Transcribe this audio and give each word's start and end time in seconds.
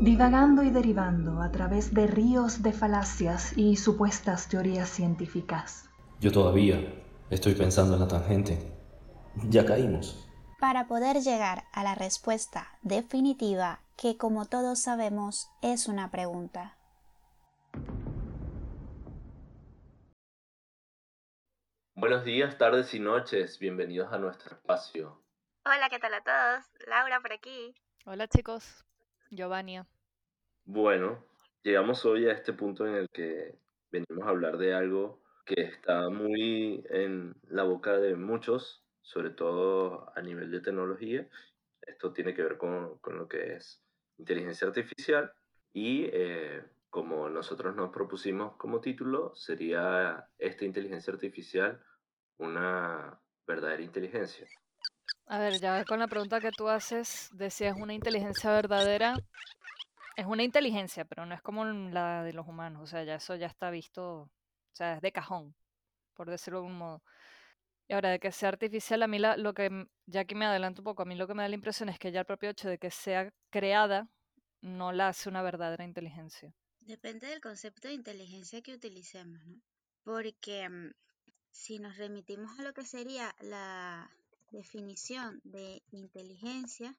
divagando 0.00 0.62
y 0.62 0.70
derivando 0.70 1.42
a 1.42 1.52
través 1.52 1.92
de 1.92 2.06
ríos 2.06 2.62
de 2.62 2.72
falacias 2.72 3.52
y 3.56 3.76
supuestas 3.76 4.48
teorías 4.48 4.88
científicas. 4.88 5.90
Yo 6.20 6.32
todavía 6.32 6.78
estoy 7.28 7.54
pensando 7.54 7.94
en 7.94 8.00
la 8.00 8.08
tangente. 8.08 8.58
Ya 9.50 9.66
caímos. 9.66 10.26
Para 10.58 10.86
poder 10.86 11.20
llegar 11.20 11.64
a 11.72 11.84
la 11.84 11.94
respuesta 11.94 12.78
definitiva, 12.80 13.80
que 13.96 14.16
como 14.16 14.46
todos 14.46 14.80
sabemos 14.80 15.50
es 15.60 15.86
una 15.86 16.10
pregunta. 16.10 16.78
Buenos 21.94 22.24
días, 22.24 22.56
tardes 22.56 22.94
y 22.94 23.00
noches. 23.00 23.58
Bienvenidos 23.58 24.10
a 24.10 24.18
nuestro 24.18 24.56
espacio. 24.56 25.22
Hola, 25.66 25.90
¿qué 25.90 25.98
tal 25.98 26.14
a 26.14 26.22
todos? 26.22 26.64
Laura 26.88 27.20
por 27.20 27.34
aquí. 27.34 27.74
Hola 28.06 28.26
chicos, 28.28 28.84
Giovanni. 29.30 29.80
Bueno, 30.64 31.24
llegamos 31.62 32.04
hoy 32.04 32.26
a 32.26 32.32
este 32.32 32.52
punto 32.52 32.86
en 32.86 32.94
el 32.94 33.08
que 33.10 33.58
venimos 33.90 34.26
a 34.26 34.30
hablar 34.30 34.58
de 34.58 34.74
algo 34.74 35.22
que 35.44 35.62
está 35.62 36.10
muy 36.10 36.84
en 36.90 37.34
la 37.48 37.64
boca 37.64 37.96
de 37.98 38.14
muchos, 38.16 38.84
sobre 39.00 39.30
todo 39.30 40.12
a 40.14 40.20
nivel 40.22 40.50
de 40.50 40.60
tecnología. 40.60 41.28
Esto 41.82 42.12
tiene 42.12 42.34
que 42.34 42.42
ver 42.42 42.58
con, 42.58 43.00
lo 43.04 43.28
que 43.28 43.54
es 43.54 43.82
inteligencia 44.18 44.68
artificial 44.68 45.32
y 45.72 46.04
eh, 46.12 46.62
como 46.90 47.28
nosotros 47.28 47.74
nos 47.74 47.90
propusimos 47.90 48.56
como 48.56 48.80
título, 48.80 49.34
sería 49.34 50.28
esta 50.38 50.64
inteligencia 50.64 51.12
artificial 51.12 51.80
una 52.38 53.20
verdadera 53.46 53.82
inteligencia. 53.82 54.46
A 55.32 55.38
ver, 55.38 55.60
ya 55.60 55.84
con 55.84 56.00
la 56.00 56.08
pregunta 56.08 56.40
que 56.40 56.50
tú 56.50 56.68
haces 56.68 57.28
de 57.30 57.50
si 57.50 57.62
es 57.62 57.74
una 57.76 57.94
inteligencia 57.94 58.50
verdadera, 58.50 59.14
es 60.16 60.26
una 60.26 60.42
inteligencia, 60.42 61.04
pero 61.04 61.24
no 61.24 61.36
es 61.36 61.40
como 61.40 61.64
la 61.64 62.24
de 62.24 62.32
los 62.32 62.48
humanos, 62.48 62.82
o 62.82 62.86
sea, 62.88 63.04
ya 63.04 63.14
eso 63.14 63.36
ya 63.36 63.46
está 63.46 63.70
visto, 63.70 64.22
o 64.22 64.30
sea, 64.72 64.96
es 64.96 65.02
de 65.02 65.12
cajón, 65.12 65.54
por 66.14 66.28
decirlo 66.28 66.58
de 66.58 66.66
algún 66.66 66.78
modo. 66.78 67.04
Y 67.86 67.92
ahora, 67.92 68.10
de 68.10 68.18
que 68.18 68.32
sea 68.32 68.48
artificial, 68.48 69.04
a 69.04 69.06
mí 69.06 69.20
lo 69.20 69.54
que, 69.54 69.86
ya 70.06 70.24
que 70.24 70.34
me 70.34 70.46
adelanto 70.46 70.80
un 70.80 70.86
poco, 70.86 71.02
a 71.02 71.06
mí 71.06 71.14
lo 71.14 71.28
que 71.28 71.34
me 71.34 71.44
da 71.44 71.48
la 71.48 71.54
impresión 71.54 71.88
es 71.90 72.00
que 72.00 72.10
ya 72.10 72.20
el 72.20 72.26
propio 72.26 72.50
hecho 72.50 72.68
de 72.68 72.78
que 72.78 72.90
sea 72.90 73.32
creada 73.50 74.08
no 74.62 74.90
la 74.90 75.06
hace 75.06 75.28
una 75.28 75.42
verdadera 75.42 75.84
inteligencia. 75.84 76.52
Depende 76.80 77.28
del 77.28 77.40
concepto 77.40 77.86
de 77.86 77.94
inteligencia 77.94 78.62
que 78.62 78.74
utilicemos, 78.74 79.46
¿no? 79.46 79.60
Porque 80.02 80.68
mm, 80.68 80.90
si 81.52 81.78
nos 81.78 81.98
remitimos 81.98 82.58
a 82.58 82.64
lo 82.64 82.72
que 82.74 82.84
sería 82.84 83.32
la 83.42 84.10
definición 84.50 85.40
de 85.44 85.82
inteligencia, 85.90 86.96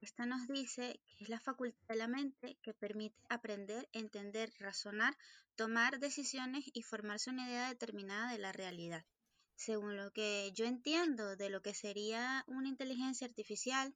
esta 0.00 0.26
nos 0.26 0.46
dice 0.48 1.00
que 1.06 1.24
es 1.24 1.30
la 1.30 1.40
facultad 1.40 1.86
de 1.88 1.96
la 1.96 2.08
mente 2.08 2.58
que 2.62 2.74
permite 2.74 3.16
aprender, 3.28 3.88
entender, 3.92 4.52
razonar, 4.58 5.16
tomar 5.56 5.98
decisiones 5.98 6.64
y 6.72 6.82
formarse 6.82 7.30
una 7.30 7.48
idea 7.48 7.68
determinada 7.68 8.30
de 8.30 8.38
la 8.38 8.52
realidad. 8.52 9.04
Según 9.56 9.96
lo 9.96 10.12
que 10.12 10.52
yo 10.54 10.66
entiendo 10.66 11.36
de 11.36 11.48
lo 11.48 11.62
que 11.62 11.74
sería 11.74 12.44
una 12.48 12.68
inteligencia 12.68 13.26
artificial, 13.26 13.94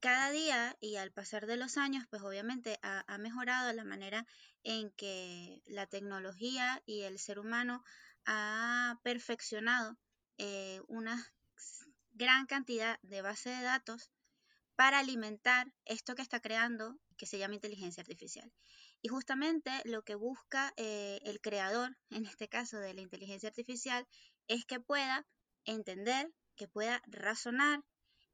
cada 0.00 0.30
día 0.30 0.76
y 0.80 0.96
al 0.96 1.10
pasar 1.10 1.46
de 1.46 1.56
los 1.56 1.76
años, 1.76 2.06
pues 2.08 2.22
obviamente 2.22 2.78
ha, 2.82 3.18
mejorado 3.18 3.72
la 3.72 3.84
manera 3.84 4.26
en 4.62 4.90
que 4.92 5.62
la 5.66 5.86
tecnología 5.86 6.82
y 6.86 7.02
el 7.02 7.18
ser 7.18 7.38
humano 7.38 7.82
ha 8.24 9.00
perfeccionado 9.02 9.96
eh, 10.38 10.80
una 10.86 11.26
gran 12.16 12.46
cantidad 12.46 12.98
de 13.02 13.20
base 13.20 13.50
de 13.50 13.62
datos 13.62 14.10
para 14.74 14.98
alimentar 14.98 15.72
esto 15.84 16.14
que 16.14 16.22
está 16.22 16.40
creando, 16.40 16.98
que 17.16 17.26
se 17.26 17.38
llama 17.38 17.54
inteligencia 17.54 18.00
artificial. 18.00 18.52
Y 19.02 19.08
justamente 19.08 19.70
lo 19.84 20.02
que 20.02 20.14
busca 20.14 20.72
eh, 20.76 21.20
el 21.24 21.40
creador, 21.40 21.96
en 22.10 22.26
este 22.26 22.48
caso 22.48 22.78
de 22.78 22.94
la 22.94 23.02
inteligencia 23.02 23.48
artificial, 23.48 24.06
es 24.48 24.64
que 24.64 24.80
pueda 24.80 25.26
entender, 25.64 26.32
que 26.56 26.68
pueda 26.68 27.02
razonar, 27.06 27.80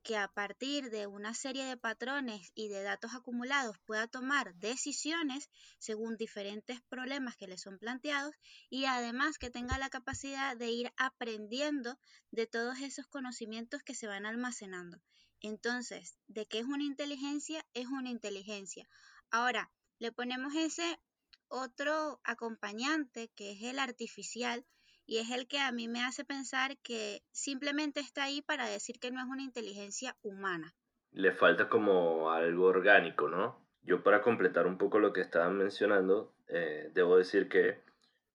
que 0.03 0.17
a 0.17 0.29
partir 0.29 0.91
de 0.91 1.07
una 1.07 1.35
serie 1.35 1.65
de 1.65 1.77
patrones 1.77 2.51
y 2.55 2.69
de 2.69 2.83
datos 2.83 3.15
acumulados 3.15 3.79
pueda 3.81 4.09
tomar 4.09 4.55
decisiones 4.57 5.49
según 5.79 6.17
diferentes 6.17 6.81
problemas 6.83 7.37
que 7.37 7.47
le 7.47 7.59
son 7.59 7.79
planteados 7.79 8.35
y 8.69 8.85
además 8.87 9.39
que 9.39 9.51
tenga 9.51 9.79
la 9.79 9.91
capacidad 9.91 10.57
de 10.57 10.71
ir 10.71 10.93
aprendiendo 10.97 11.99
de 12.31 12.47
todos 12.47 12.81
esos 12.81 13.07
conocimientos 13.07 13.83
que 13.83 13.95
se 13.95 14.07
van 14.07 14.27
almacenando. 14.27 15.01
Entonces, 15.41 16.17
¿de 16.29 16.47
qué 16.47 16.61
es 16.61 16.67
una 16.67 16.85
inteligencia? 16.85 17.65
Es 17.75 17.87
una 17.87 18.11
inteligencia. 18.11 18.89
Ahora, 19.31 19.73
le 19.99 20.13
ponemos 20.13 20.55
ese 20.55 21.01
otro 21.49 22.21
acompañante 22.25 23.29
que 23.35 23.53
es 23.53 23.63
el 23.63 23.79
artificial, 23.79 24.65
y 25.07 25.19
es 25.19 25.31
el 25.31 25.47
que 25.47 25.59
a 25.59 25.73
mí 25.73 25.89
me 25.89 26.03
hace 26.03 26.25
pensar 26.25 26.77
que 26.79 27.23
simplemente 27.31 28.01
está 28.01 28.25
ahí 28.25 28.43
para 28.43 28.67
decir 28.67 28.99
que 28.99 29.11
no 29.11 29.21
es 29.21 29.27
una 29.27 29.43
inteligencia 29.43 30.17
humana. 30.23 30.75
Le 31.11 31.33
falta 31.33 31.69
como 31.69 32.31
algo 32.31 32.67
orgánico, 32.67 33.29
¿no? 33.29 33.61
Yo 33.83 34.03
para 34.03 34.23
completar 34.23 34.67
un 34.67 34.79
poco 34.79 34.99
lo 34.99 35.13
que 35.13 35.21
estaban 35.21 35.59
mencionando, 35.59 36.35
eh, 36.49 36.91
debo 36.95 37.17
decir 37.17 37.49
que 37.49 37.81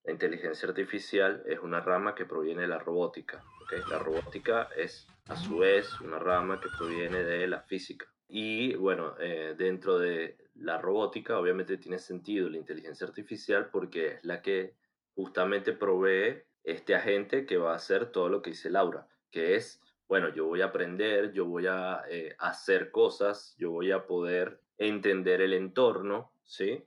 la 0.03 0.11
inteligencia 0.11 0.67
artificial 0.67 1.43
es 1.47 1.59
una 1.59 1.79
rama 1.81 2.15
que 2.15 2.25
proviene 2.25 2.61
de 2.61 2.67
la 2.67 2.79
robótica. 2.79 3.43
La 3.89 3.99
robótica 3.99 4.69
es 4.77 5.07
a 5.27 5.35
su 5.35 5.57
vez 5.57 5.99
una 5.99 6.19
rama 6.19 6.61
que 6.61 6.69
proviene 6.77 7.23
de 7.23 7.47
la 7.47 7.61
física. 7.61 8.05
Y 8.29 8.75
bueno, 8.75 9.15
eh, 9.19 9.55
dentro 9.57 9.99
de 9.99 10.37
la 10.55 10.77
robótica 10.77 11.37
obviamente 11.37 11.77
tiene 11.77 11.99
sentido 11.99 12.49
la 12.49 12.57
inteligencia 12.57 13.07
artificial 13.07 13.69
porque 13.69 14.13
es 14.13 14.23
la 14.23 14.41
que 14.41 14.75
justamente 15.15 15.73
provee 15.73 16.43
este 16.67 16.95
agente 16.95 17.45
que 17.45 17.57
va 17.57 17.71
a 17.71 17.77
hacer 17.77 18.11
todo 18.11 18.27
lo 18.27 18.41
que 18.41 18.49
dice 18.49 18.69
Laura, 18.69 19.07
que 19.31 19.55
es, 19.55 19.81
bueno, 20.05 20.27
yo 20.33 20.45
voy 20.45 20.61
a 20.61 20.65
aprender, 20.65 21.31
yo 21.31 21.45
voy 21.45 21.65
a 21.65 22.03
eh, 22.09 22.35
hacer 22.39 22.91
cosas, 22.91 23.55
yo 23.57 23.71
voy 23.71 23.93
a 23.93 24.05
poder 24.05 24.61
entender 24.77 25.39
el 25.41 25.53
entorno, 25.53 26.33
¿sí? 26.43 26.83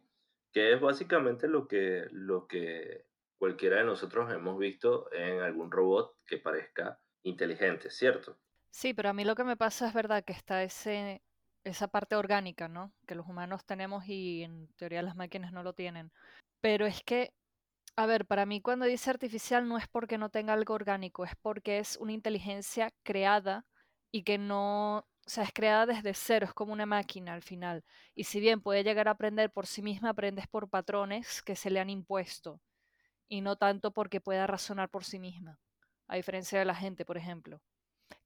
Que 0.53 0.75
es 0.75 0.81
básicamente 0.83 1.49
lo 1.49 1.67
que, 1.67 2.07
lo 2.13 2.47
que 2.47 3.07
cualquiera 3.39 3.79
de 3.79 3.85
nosotros 3.85 4.31
hemos 4.31 4.59
visto 4.59 5.11
en 5.15 5.41
algún 5.41 5.71
robot 5.71 6.15
que 6.27 6.37
parezca 6.37 7.01
inteligente, 7.23 7.89
¿cierto? 7.91 8.37
Sí, 8.71 8.93
pero 8.93 9.09
a 9.09 9.15
mí 9.15 9.25
lo 9.25 9.35
que 9.35 9.45
me 9.45 9.57
pasa 9.57 9.89
es 9.89 9.95
verdad 9.95 10.25
que 10.25 10.35
está 10.35 10.63
ese, 10.63 11.23
esa 11.65 11.89
parte 11.89 12.17
orgánica, 12.17 12.69
¿no? 12.69 12.93
Que 13.07 13.15
los 13.15 13.27
humanos 13.27 13.65
tenemos 13.65 14.07
y 14.07 14.43
en 14.43 14.69
teoría 14.77 15.01
las 15.01 15.17
máquinas 15.17 15.55
no 15.55 15.63
lo 15.63 15.73
tienen. 15.73 16.13
Pero 16.61 16.85
es 16.85 17.03
que 17.03 17.33
a 18.01 18.07
ver, 18.07 18.25
para 18.25 18.47
mí 18.47 18.63
cuando 18.63 18.87
dice 18.87 19.11
artificial 19.11 19.69
no 19.69 19.77
es 19.77 19.87
porque 19.87 20.17
no 20.17 20.31
tenga 20.31 20.55
algo 20.55 20.73
orgánico, 20.73 21.23
es 21.27 21.37
porque 21.43 21.79
es 21.79 21.99
una 21.99 22.13
inteligencia 22.13 22.91
creada 23.03 23.67
y 24.11 24.23
que 24.23 24.39
no, 24.39 25.01
o 25.01 25.07
sea, 25.27 25.45
es 25.45 25.53
creada 25.53 25.85
desde 25.85 26.15
cero, 26.15 26.47
es 26.47 26.55
como 26.55 26.73
una 26.73 26.87
máquina 26.87 27.35
al 27.35 27.43
final. 27.43 27.85
Y 28.15 28.25
si 28.25 28.41
bien 28.41 28.63
puede 28.63 28.85
llegar 28.85 29.07
a 29.09 29.11
aprender 29.13 29.53
por 29.53 29.67
sí 29.67 29.83
misma, 29.83 30.11
aprendes 30.11 30.47
por 30.49 30.71
patrones 30.71 31.43
que 31.43 31.57
se 31.57 31.69
le 31.69 31.79
han 31.79 31.91
impuesto 31.91 32.63
y 33.29 33.43
no 33.43 33.57
tanto 33.57 33.93
porque 33.93 34.21
pueda 34.23 34.47
razonar 34.47 34.89
por 34.91 35.05
sí 35.05 35.19
misma, 35.19 35.61
a 36.09 36.17
diferencia 36.17 36.59
de 36.59 36.65
la 36.65 36.75
gente, 36.75 37.05
por 37.05 37.19
ejemplo. 37.19 37.61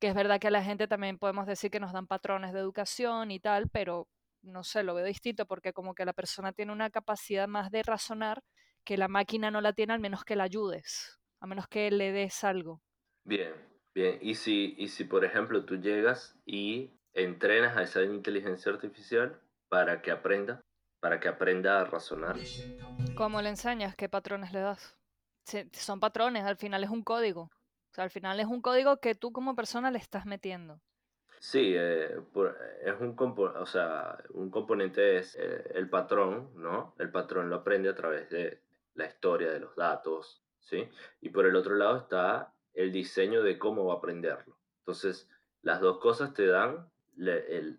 Que 0.00 0.08
es 0.08 0.14
verdad 0.14 0.40
que 0.40 0.48
a 0.48 0.52
la 0.52 0.62
gente 0.64 0.88
también 0.88 1.18
podemos 1.18 1.46
decir 1.46 1.70
que 1.70 1.80
nos 1.80 1.92
dan 1.92 2.06
patrones 2.06 2.52
de 2.52 2.60
educación 2.60 3.30
y 3.32 3.40
tal, 3.40 3.68
pero 3.70 4.08
no 4.42 4.64
sé, 4.64 4.82
lo 4.84 4.94
veo 4.94 5.04
distinto 5.06 5.46
porque 5.46 5.72
como 5.72 5.94
que 5.94 6.04
la 6.04 6.12
persona 6.12 6.52
tiene 6.52 6.72
una 6.72 6.90
capacidad 6.90 7.48
más 7.48 7.70
de 7.70 7.82
razonar 7.82 8.42
que 8.84 8.96
la 8.96 9.08
máquina 9.08 9.50
no 9.50 9.60
la 9.60 9.72
tiene 9.72 9.94
al 9.94 10.00
menos 10.00 10.24
que 10.24 10.36
la 10.36 10.44
ayudes, 10.44 11.18
a 11.40 11.46
menos 11.46 11.66
que 11.68 11.90
le 11.90 12.12
des 12.12 12.44
algo. 12.44 12.82
Bien, 13.24 13.54
bien. 13.94 14.18
Y 14.20 14.34
si, 14.34 14.74
y 14.78 14.88
si 14.88 15.04
por 15.04 15.24
ejemplo 15.24 15.64
tú 15.64 15.76
llegas 15.76 16.38
y 16.44 16.90
entrenas 17.14 17.76
a 17.76 17.82
esa 17.82 18.02
inteligencia 18.02 18.72
artificial 18.72 19.40
para 19.68 20.02
que 20.02 20.10
aprenda, 20.10 20.60
para 21.00 21.20
que 21.20 21.28
aprenda 21.28 21.80
a 21.80 21.84
razonar. 21.84 22.36
¿Cómo 23.16 23.40
le 23.40 23.48
enseñas? 23.48 23.96
¿Qué 23.96 24.08
patrones 24.08 24.52
le 24.52 24.60
das? 24.60 24.96
son 25.72 26.00
patrones, 26.00 26.44
al 26.44 26.56
final 26.56 26.84
es 26.84 26.90
un 26.90 27.02
código. 27.02 27.42
O 27.42 27.94
sea, 27.94 28.04
al 28.04 28.10
final 28.10 28.40
es 28.40 28.46
un 28.46 28.62
código 28.62 28.96
que 28.96 29.14
tú 29.14 29.30
como 29.30 29.54
persona 29.54 29.90
le 29.90 29.98
estás 29.98 30.24
metiendo. 30.24 30.80
Sí, 31.38 31.74
eh, 31.76 32.16
es 32.82 33.00
un, 33.00 33.14
o 33.18 33.66
sea, 33.66 34.16
un 34.30 34.50
componente 34.50 35.18
es 35.18 35.36
eh, 35.36 35.72
el 35.74 35.90
patrón, 35.90 36.50
¿no? 36.56 36.94
El 36.98 37.10
patrón 37.10 37.50
lo 37.50 37.56
aprende 37.56 37.90
a 37.90 37.94
través 37.94 38.30
de, 38.30 38.62
la 38.94 39.06
historia 39.06 39.50
de 39.50 39.60
los 39.60 39.74
datos, 39.76 40.42
¿sí? 40.60 40.88
Y 41.20 41.30
por 41.30 41.46
el 41.46 41.56
otro 41.56 41.74
lado 41.74 41.98
está 41.98 42.54
el 42.72 42.92
diseño 42.92 43.42
de 43.42 43.58
cómo 43.58 43.86
va 43.86 43.94
a 43.94 43.96
aprenderlo. 43.98 44.58
Entonces, 44.80 45.28
las 45.62 45.80
dos 45.80 45.98
cosas 45.98 46.34
te 46.34 46.46
dan 46.46 46.90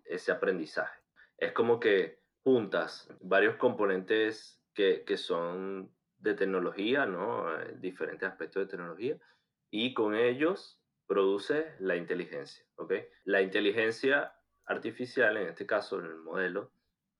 ese 0.04 0.32
aprendizaje. 0.32 1.00
Es 1.36 1.52
como 1.52 1.78
que 1.78 2.20
juntas 2.42 3.08
varios 3.20 3.56
componentes 3.56 4.62
que, 4.74 5.16
son 5.16 5.90
de 6.18 6.34
tecnología, 6.34 7.06
¿no? 7.06 7.52
Eh, 7.54 7.76
diferentes 7.78 8.28
aspectos 8.28 8.62
de 8.62 8.70
tecnología, 8.70 9.18
y 9.70 9.94
con 9.94 10.14
ellos 10.14 10.80
produce 11.06 11.74
la 11.78 11.96
inteligencia, 11.96 12.64
¿ok? 12.76 12.94
La 13.24 13.40
inteligencia 13.40 14.34
artificial, 14.64 15.36
en 15.36 15.48
este 15.48 15.66
caso, 15.66 15.98
en 15.98 16.06
el 16.06 16.16
modelo, 16.16 16.72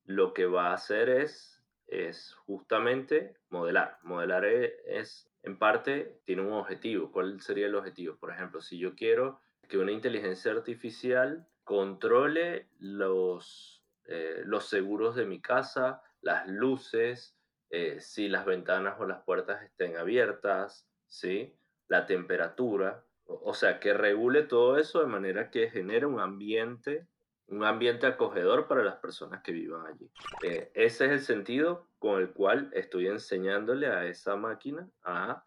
lo 0.04 0.32
que 0.32 0.46
va 0.46 0.70
a 0.70 0.74
hacer 0.74 1.08
es, 1.08 1.55
es 1.86 2.34
justamente 2.46 3.36
modelar. 3.48 3.98
Modelar 4.02 4.44
e, 4.44 4.76
es, 4.86 5.30
en 5.42 5.58
parte, 5.58 6.20
tiene 6.24 6.42
un 6.42 6.52
objetivo. 6.52 7.12
¿Cuál 7.12 7.40
sería 7.40 7.66
el 7.66 7.74
objetivo? 7.74 8.16
Por 8.16 8.30
ejemplo, 8.30 8.60
si 8.60 8.78
yo 8.78 8.94
quiero 8.94 9.40
que 9.68 9.78
una 9.78 9.92
inteligencia 9.92 10.52
artificial 10.52 11.46
controle 11.64 12.68
los, 12.78 13.84
eh, 14.06 14.42
los 14.44 14.66
seguros 14.66 15.16
de 15.16 15.26
mi 15.26 15.40
casa, 15.40 16.02
las 16.20 16.46
luces, 16.48 17.36
eh, 17.70 18.00
si 18.00 18.28
las 18.28 18.46
ventanas 18.46 19.00
o 19.00 19.06
las 19.06 19.22
puertas 19.24 19.62
estén 19.62 19.96
abiertas, 19.96 20.88
¿sí? 21.06 21.56
la 21.88 22.06
temperatura, 22.06 23.04
o, 23.24 23.54
sea, 23.54 23.80
que 23.80 23.92
regule 23.92 24.42
todo 24.42 24.78
eso 24.78 25.00
de 25.00 25.06
manera 25.06 25.50
que 25.50 25.68
genere 25.68 26.06
un 26.06 26.20
ambiente, 26.20 27.08
un 27.48 27.64
ambiente 27.64 28.06
acogedor 28.06 28.66
para 28.66 28.82
las 28.82 28.96
personas 28.96 29.42
que 29.42 29.52
vivan 29.52 29.86
allí. 29.86 30.10
Eh, 30.42 30.70
ese 30.74 31.06
es 31.06 31.10
el 31.12 31.20
sentido 31.20 31.88
con 31.98 32.20
el 32.20 32.32
cual 32.32 32.70
estoy 32.72 33.06
enseñándole 33.06 33.86
a 33.86 34.04
esa 34.06 34.36
máquina 34.36 34.88
a, 35.02 35.44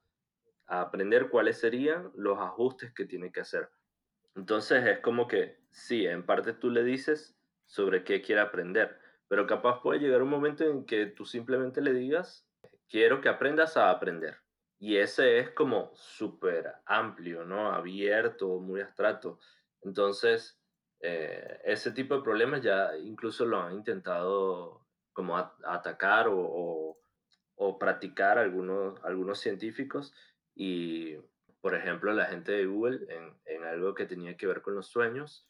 aprender 0.72 1.30
cuáles 1.30 1.60
serían 1.60 2.12
los 2.16 2.38
ajustes 2.38 2.94
que 2.94 3.06
tiene 3.06 3.32
que 3.32 3.40
hacer. 3.40 3.70
Entonces 4.36 4.86
es 4.86 5.00
como 5.00 5.28
que, 5.28 5.58
sí, 5.72 6.06
en 6.06 6.24
parte 6.24 6.54
tú 6.54 6.70
le 6.70 6.84
dices 6.84 7.36
sobre 7.66 8.04
qué 8.04 8.22
quiere 8.22 8.42
aprender, 8.42 9.00
pero 9.28 9.48
capaz 9.48 9.82
puede 9.82 10.00
llegar 10.00 10.22
un 10.22 10.30
momento 10.30 10.64
en 10.64 10.86
que 10.86 11.08
tú 11.08 11.26
simplemente 11.26 11.82
le 11.82 11.92
digas, 11.92 12.48
quiero 12.88 13.20
que 13.20 13.30
aprendas 13.30 13.78
a 13.78 13.90
aprender. 13.90 14.38
Y 14.78 14.98
ese 14.98 15.40
es 15.40 15.50
como 15.50 15.92
súper 15.96 16.72
amplio, 16.86 17.44
¿no? 17.46 17.72
Abierto, 17.72 18.60
muy 18.60 18.82
abstracto. 18.82 19.40
Entonces, 19.82 20.59
eh, 21.02 21.62
ese 21.64 21.92
tipo 21.92 22.16
de 22.16 22.24
problemas 22.24 22.62
ya 22.62 22.98
incluso 22.98 23.46
lo 23.46 23.62
han 23.62 23.74
intentado 23.74 24.86
como 25.14 25.38
atacar 25.38 26.28
o, 26.28 26.98
o, 27.56 27.80
practicar 27.80 28.38
algunos, 28.38 29.04
algunos 29.04 29.40
científicos 29.40 30.14
y, 30.56 31.16
por 31.62 31.76
ejemplo, 31.76 32.14
la 32.14 32.26
gente 32.26 32.54
de 32.54 32.66
Google 32.66 33.06
en, 33.10 33.34
en 33.46 33.64
algo 33.64 33.94
que 33.94 34.06
tenía 34.06 34.38
que 34.38 34.48
ver 34.48 34.62
con 34.62 34.76
los 34.76 34.88
sueños, 34.88 35.46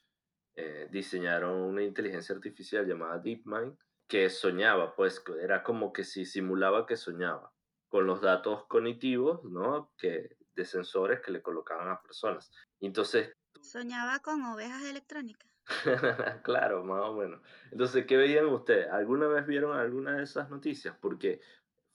eh, 0.56 0.88
diseñaron 0.92 1.56
una 1.56 1.84
inteligencia 1.84 2.36
artificial 2.36 2.86
llamada 2.86 3.20
DeepMind 3.20 3.78
que 4.08 4.30
soñaba, 4.30 4.96
pues 4.96 5.24
era 5.42 5.64
como 5.64 5.94
que 5.94 6.04
si 6.04 6.26
simulaba 6.26 6.88
que 6.88 6.98
soñaba 6.98 7.54
con 7.88 8.08
los 8.08 8.22
datos 8.22 8.66
cognitivos, 8.66 9.44
¿no? 9.44 9.94
Que, 9.98 10.36
de 10.56 10.66
sensores 10.66 11.22
que 11.22 11.32
le 11.32 11.42
colocaban 11.42 11.90
a 11.90 12.02
personas. 12.02 12.52
Entonces... 12.82 13.39
Soñaba 13.62 14.20
con 14.20 14.44
ovejas 14.44 14.84
electrónicas. 14.84 15.50
claro, 16.44 16.84
más 16.84 17.02
o 17.02 17.14
menos. 17.14 17.42
Entonces, 17.72 18.06
¿qué 18.06 18.18
veían 18.18 18.48
ustedes? 18.48 18.90
¿Alguna 18.90 19.28
vez 19.28 19.46
vieron 19.46 19.78
alguna 19.78 20.18
de 20.18 20.24
esas 20.24 20.50
noticias? 20.50 20.96
Porque 21.00 21.42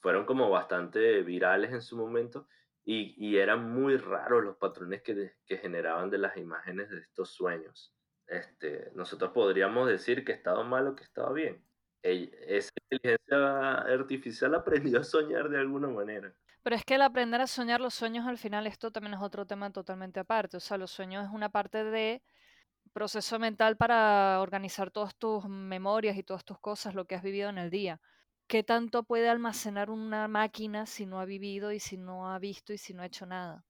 fueron 0.01 0.27
como 0.27 0.51
bastante 0.51 1.23
virales 1.23 1.73
en 1.73 1.83
su 1.83 1.97
momento 1.97 2.49
y, 2.85 3.15
y 3.17 3.39
eran 3.39 3.71
muy 3.71 3.97
raros 3.97 4.45
los 4.45 4.57
patrones 4.57 5.03
que, 5.03 5.35
que 5.47 5.57
generaban 5.59 6.11
de 6.11 6.19
las 6.19 6.37
imágenes 6.37 6.91
de 6.91 7.01
estos 7.01 7.31
sueños. 7.31 7.95
Este, 8.27 8.91
nosotros 8.95 9.33
podríamos 9.33 9.89
decir 9.89 10.25
que 10.25 10.33
estaba 10.33 10.63
mal 10.65 10.87
o 10.89 10.95
que 10.95 11.05
estaba 11.05 11.33
bien 11.33 11.65
esa 12.05 12.71
inteligencia 12.91 13.79
artificial 13.79 14.55
aprendió 14.55 15.01
a 15.01 15.05
soñar 15.05 15.49
de 15.49 15.59
alguna 15.59 15.89
manera. 15.89 16.35
Pero 16.65 16.77
es 16.77 16.85
que 16.87 16.95
el 16.95 17.03
aprender 17.03 17.43
a 17.43 17.47
soñar 17.47 17.83
los 17.83 17.93
sueños 17.93 18.27
al 18.27 18.39
final, 18.39 18.67
esto 18.67 18.91
también 18.91 19.13
es 19.13 19.21
otro 19.21 19.47
tema 19.47 19.71
totalmente 19.71 20.19
aparte. 20.19 20.57
O 20.57 20.61
sea, 20.61 20.79
los 20.79 20.91
sueños 20.91 21.27
es 21.27 21.31
una 21.31 21.51
parte 21.51 21.85
de 21.85 22.23
proceso 22.95 23.39
mental 23.39 23.77
para 23.77 24.41
organizar 24.41 24.91
todas 24.91 25.15
tus 25.15 25.47
memorias 25.47 26.17
y 26.17 26.23
todas 26.23 26.43
tus 26.43 26.59
cosas, 26.59 26.95
lo 26.95 27.05
que 27.05 27.17
has 27.17 27.23
vivido 27.23 27.51
en 27.51 27.59
el 27.59 27.69
día. 27.69 28.01
¿Qué 28.47 28.63
tanto 28.63 29.03
puede 29.03 29.29
almacenar 29.29 29.91
una 29.91 30.27
máquina 30.27 30.87
si 30.87 31.05
no 31.05 31.21
ha 31.21 31.27
vivido 31.27 31.71
y 31.71 31.81
si 31.81 31.99
no 31.99 32.33
ha 32.33 32.39
visto 32.39 32.73
y 32.73 32.79
si 32.79 32.95
no 32.95 33.03
ha 33.03 33.07
hecho 33.07 33.27
nada? 33.27 33.67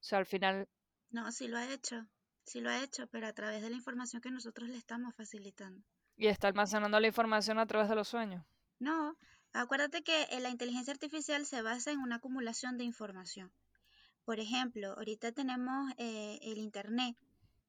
O 0.00 0.02
sea, 0.02 0.16
al 0.18 0.26
final... 0.26 0.70
No, 1.10 1.30
sí 1.32 1.48
lo 1.48 1.58
ha 1.58 1.70
hecho, 1.70 2.06
sí 2.44 2.62
lo 2.62 2.70
ha 2.70 2.82
hecho, 2.82 3.08
pero 3.08 3.26
a 3.26 3.34
través 3.34 3.60
de 3.60 3.68
la 3.68 3.76
información 3.76 4.22
que 4.22 4.30
nosotros 4.30 4.70
le 4.70 4.78
estamos 4.78 5.14
facilitando. 5.14 5.82
Y 6.16 6.28
está 6.28 6.48
almacenando 6.48 6.98
la 6.98 7.06
información 7.08 7.58
a 7.58 7.66
través 7.66 7.90
de 7.90 7.94
los 7.94 8.08
sueños. 8.08 8.42
No, 8.78 9.18
acuérdate 9.52 10.02
que 10.02 10.26
la 10.40 10.50
inteligencia 10.50 10.92
artificial 10.92 11.46
se 11.46 11.62
basa 11.62 11.92
en 11.92 12.00
una 12.00 12.16
acumulación 12.16 12.78
de 12.78 12.84
información. 12.84 13.52
Por 14.24 14.40
ejemplo, 14.40 14.92
ahorita 14.92 15.32
tenemos 15.32 15.92
eh, 15.98 16.38
el 16.42 16.58
Internet 16.58 17.16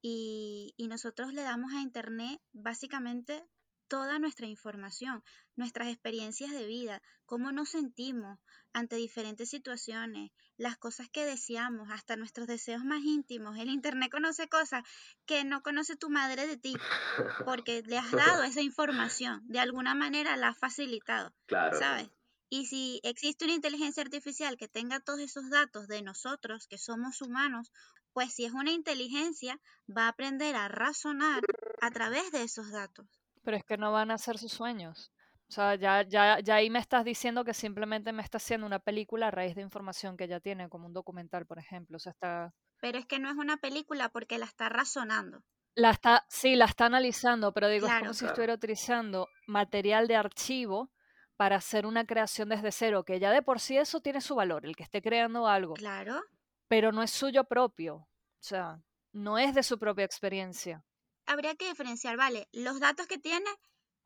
y 0.02 0.76
nosotros 0.90 1.34
le 1.34 1.44
damos 1.44 1.74
a 1.74 1.82
Internet 1.82 2.42
básicamente 2.52 3.44
toda 3.88 4.20
nuestra 4.20 4.48
información, 4.48 5.24
nuestras 5.56 5.88
experiencias 5.90 6.52
de 6.52 6.66
vida, 6.66 7.02
cómo 7.26 7.52
nos 7.52 7.70
sentimos 7.70 8.40
ante 8.74 8.96
diferentes 8.96 9.50
situaciones, 9.50 10.32
las 10.58 10.78
cosas 10.78 11.10
que 11.10 11.26
deseamos, 11.26 11.90
hasta 11.92 12.16
nuestros 12.16 12.48
deseos 12.48 12.84
más 12.84 13.04
íntimos. 13.04 13.58
El 13.58 13.70
Internet 13.70 14.12
conoce 14.12 14.48
cosas 14.48 14.84
que 15.26 15.44
no 15.44 15.62
conoce 15.62 15.96
tu 15.96 16.10
madre 16.10 16.48
de 16.48 16.58
ti, 16.58 16.74
porque 17.46 17.84
le 17.86 17.98
has 17.98 18.12
dado 18.12 18.44
esa 18.44 18.62
información, 18.62 19.42
de 19.48 19.60
alguna 19.60 19.96
manera 19.96 20.38
la 20.38 20.50
has 20.50 20.58
facilitado, 20.58 21.34
claro. 21.46 21.78
¿sabes? 21.78 22.10
Y 22.50 22.68
si 22.68 23.00
existe 23.04 23.46
una 23.46 23.56
inteligencia 23.56 24.04
artificial 24.04 24.58
que 24.58 24.68
tenga 24.68 25.00
todos 25.00 25.20
esos 25.22 25.50
datos 25.50 25.88
de 25.88 26.04
nosotros, 26.04 26.68
que 26.68 26.78
somos 26.78 27.22
humanos, 27.22 27.72
pues 28.14 28.32
si 28.32 28.46
es 28.46 28.54
una 28.54 28.72
inteligencia, 28.72 29.60
va 29.90 30.06
a 30.06 30.10
aprender 30.10 30.56
a 30.56 30.68
razonar 30.68 31.42
a 31.82 31.90
través 31.90 32.32
de 32.32 32.44
esos 32.44 32.70
datos. 32.72 33.08
Pero 33.44 33.58
es 33.58 33.64
que 33.64 33.78
no 33.78 33.92
van 33.92 34.12
a 34.12 34.18
ser 34.18 34.38
sus 34.38 34.52
sueños. 34.52 35.12
O 35.50 35.52
sea, 35.54 35.76
ya, 35.76 36.02
ya, 36.02 36.40
ya 36.40 36.56
ahí 36.56 36.70
me 36.70 36.80
estás 36.80 37.06
diciendo 37.06 37.44
que 37.44 37.54
simplemente 37.54 38.12
me 38.12 38.24
está 38.24 38.38
haciendo 38.38 38.66
una 38.66 38.80
película 38.80 39.28
a 39.28 39.32
raíz 39.32 39.56
de 39.56 39.62
información 39.62 40.18
que 40.18 40.28
ya 40.28 40.40
tiene, 40.40 40.70
como 40.70 40.88
un 40.88 40.94
documental, 40.94 41.46
por 41.46 41.60
ejemplo. 41.60 41.98
O 41.98 42.00
sea, 42.00 42.12
está... 42.12 42.54
Pero 42.82 42.98
es 42.98 43.06
que 43.06 43.20
no 43.20 43.30
es 43.30 43.38
una 43.38 43.58
película 43.58 44.10
porque 44.10 44.38
la 44.38 44.46
está 44.46 44.70
razonando. 44.70 45.44
La 45.76 45.92
está, 45.92 46.26
sí, 46.30 46.56
la 46.56 46.66
está 46.66 46.86
analizando, 46.86 47.54
pero 47.54 47.68
digo, 47.68 47.88
es 47.88 47.94
como 48.00 48.14
si 48.14 48.26
estuviera 48.26 48.54
utilizando 48.54 49.28
material 49.48 50.08
de 50.08 50.16
archivo 50.16 50.92
para 51.36 51.56
hacer 51.58 51.86
una 51.86 52.06
creación 52.06 52.50
desde 52.50 52.72
cero, 52.72 53.04
que 53.04 53.20
ya 53.20 53.32
de 53.32 53.42
por 53.42 53.60
sí 53.60 53.78
eso 53.78 54.00
tiene 54.00 54.22
su 54.22 54.36
valor, 54.36 54.66
el 54.66 54.76
que 54.76 54.84
esté 54.84 55.02
creando 55.02 55.48
algo. 55.48 55.74
Claro. 55.74 56.22
Pero 56.68 56.92
no 56.92 57.02
es 57.02 57.12
suyo 57.12 57.44
propio. 57.44 57.96
O 57.96 58.08
sea, 58.40 58.82
no 59.12 59.38
es 59.38 59.56
de 59.56 59.64
su 59.64 59.80
propia 59.80 60.06
experiencia 60.06 60.84
habría 61.26 61.56
que 61.56 61.68
diferenciar, 61.68 62.18
vale, 62.18 62.48
los 62.52 62.80
datos 62.80 63.08
que 63.08 63.18
tiene 63.18 63.50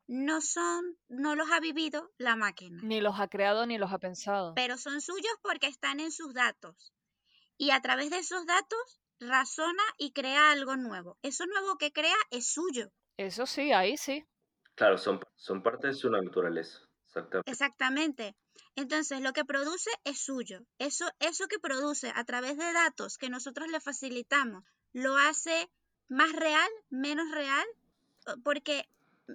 no 0.06 0.40
son, 0.40 0.96
no 1.08 1.34
los 1.34 1.50
ha 1.50 1.60
vivido 1.60 2.10
la 2.16 2.34
máquina. 2.34 2.80
Ni 2.82 3.00
los 3.00 3.20
ha 3.20 3.28
creado 3.28 3.66
ni 3.66 3.78
los 3.78 3.92
ha 3.92 3.98
pensado. 3.98 4.54
Pero 4.54 4.78
son 4.78 5.00
suyos 5.00 5.32
porque 5.42 5.66
están 5.66 6.00
en 6.00 6.10
sus 6.10 6.32
datos. 6.32 6.94
Y 7.56 7.70
a 7.70 7.80
través 7.80 8.10
de 8.10 8.18
esos 8.18 8.46
datos 8.46 9.00
razona 9.20 9.82
y 9.98 10.12
crea 10.12 10.50
algo 10.50 10.76
nuevo. 10.76 11.18
Eso 11.22 11.44
nuevo 11.46 11.76
que 11.76 11.92
crea 11.92 12.16
es 12.30 12.48
suyo. 12.52 12.90
Eso 13.16 13.46
sí, 13.46 13.72
ahí 13.72 13.96
sí. 13.96 14.24
Claro, 14.74 14.96
son, 14.96 15.20
son 15.36 15.62
parte 15.62 15.88
de 15.88 15.94
su 15.94 16.08
naturaleza. 16.08 16.78
Exactamente. 17.04 17.50
Exactamente. 17.50 18.36
Entonces, 18.76 19.20
lo 19.20 19.32
que 19.32 19.44
produce 19.44 19.90
es 20.04 20.20
suyo. 20.20 20.60
Eso, 20.78 21.10
eso 21.18 21.48
que 21.48 21.58
produce 21.58 22.12
a 22.14 22.24
través 22.24 22.56
de 22.56 22.72
datos 22.72 23.18
que 23.18 23.28
nosotros 23.28 23.68
le 23.68 23.80
facilitamos, 23.80 24.64
lo 24.92 25.16
hace 25.16 25.70
más 26.08 26.32
real, 26.32 26.68
menos 26.90 27.30
real, 27.30 27.66
porque 28.42 28.88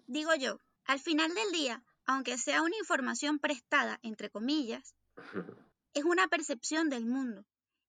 digo 0.08 0.36
yo, 0.36 0.60
al 0.86 1.00
final 1.00 1.34
del 1.34 1.51
día, 1.51 1.84
aunque 2.06 2.38
sea 2.38 2.62
una 2.62 2.77
información 2.77 3.39
prestada, 3.39 4.00
entre 4.03 4.30
comillas, 4.30 4.96
es 5.94 6.03
una 6.03 6.27
percepción 6.27 6.89
del 6.89 7.06
mundo. 7.06 7.46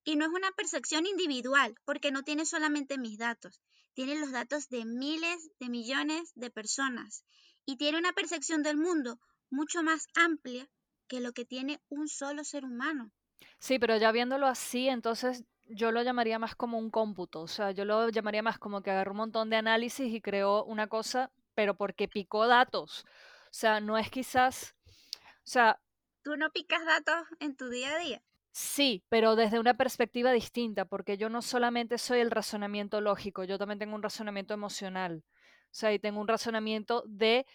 Y 0.07 0.15
no 0.17 0.25
es 0.25 0.31
una 0.31 0.51
percepción 0.51 1.07
individual, 1.07 1.75
porque 1.83 2.11
no 2.11 2.21
tiene 2.21 2.45
solamente 2.45 2.99
mis 2.99 3.17
datos, 3.17 3.59
tiene 3.95 4.19
los 4.19 4.31
datos 4.31 4.69
de 4.69 4.85
miles 4.85 5.49
de 5.59 5.69
millones 5.69 6.31
de 6.35 6.51
personas. 6.51 7.25
Y 7.65 7.77
tiene 7.77 7.97
una 7.97 8.13
percepción 8.13 8.61
del 8.61 8.77
mundo 8.77 9.19
mucho 9.49 9.81
más 9.81 10.07
amplia 10.13 10.69
que 11.07 11.21
lo 11.21 11.33
que 11.33 11.45
tiene 11.45 11.81
un 11.89 12.07
solo 12.07 12.43
ser 12.43 12.65
humano. 12.65 13.11
Sí, 13.57 13.79
pero 13.79 13.97
ya 13.97 14.11
viéndolo 14.11 14.45
así, 14.45 14.87
entonces 14.87 15.43
yo 15.67 15.91
lo 15.91 16.01
llamaría 16.03 16.39
más 16.39 16.55
como 16.55 16.77
un 16.77 16.89
cómputo, 16.89 17.41
o 17.41 17.47
sea, 17.47 17.71
yo 17.71 17.85
lo 17.85 18.09
llamaría 18.09 18.43
más 18.43 18.57
como 18.57 18.81
que 18.81 18.91
agarró 18.91 19.11
un 19.11 19.17
montón 19.17 19.49
de 19.49 19.57
análisis 19.57 20.13
y 20.13 20.21
creó 20.21 20.63
una 20.65 20.87
cosa, 20.87 21.31
pero 21.53 21.75
porque 21.75 22.07
picó 22.07 22.47
datos. 22.47 23.05
O 23.45 23.57
sea, 23.57 23.79
no 23.79 23.97
es 23.97 24.09
quizás, 24.09 24.75
o 24.87 25.47
sea... 25.47 25.79
¿Tú 26.23 26.37
no 26.37 26.51
picas 26.51 26.85
datos 26.85 27.15
en 27.39 27.55
tu 27.55 27.69
día 27.69 27.95
a 27.95 27.99
día? 27.99 28.21
Sí, 28.51 29.03
pero 29.09 29.35
desde 29.35 29.59
una 29.59 29.75
perspectiva 29.75 30.31
distinta, 30.31 30.85
porque 30.85 31.17
yo 31.17 31.29
no 31.29 31.41
solamente 31.41 31.97
soy 31.97 32.19
el 32.19 32.31
razonamiento 32.31 33.01
lógico, 33.01 33.43
yo 33.43 33.57
también 33.57 33.79
tengo 33.79 33.95
un 33.95 34.03
razonamiento 34.03 34.53
emocional. 34.53 35.23
O 35.65 35.77
sea, 35.77 35.91
y 35.91 35.99
tengo 35.99 36.21
un 36.21 36.27
razonamiento 36.27 37.03
de, 37.05 37.45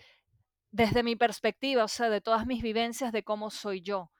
desde 0.70 1.02
mi 1.02 1.16
perspectiva, 1.16 1.84
o 1.84 1.88
sea, 1.88 2.10
de 2.10 2.20
todas 2.20 2.46
mis 2.46 2.62
vivencias 2.62 3.12
de 3.12 3.22
cómo 3.22 3.50
soy 3.50 3.80
yo. 3.80 4.10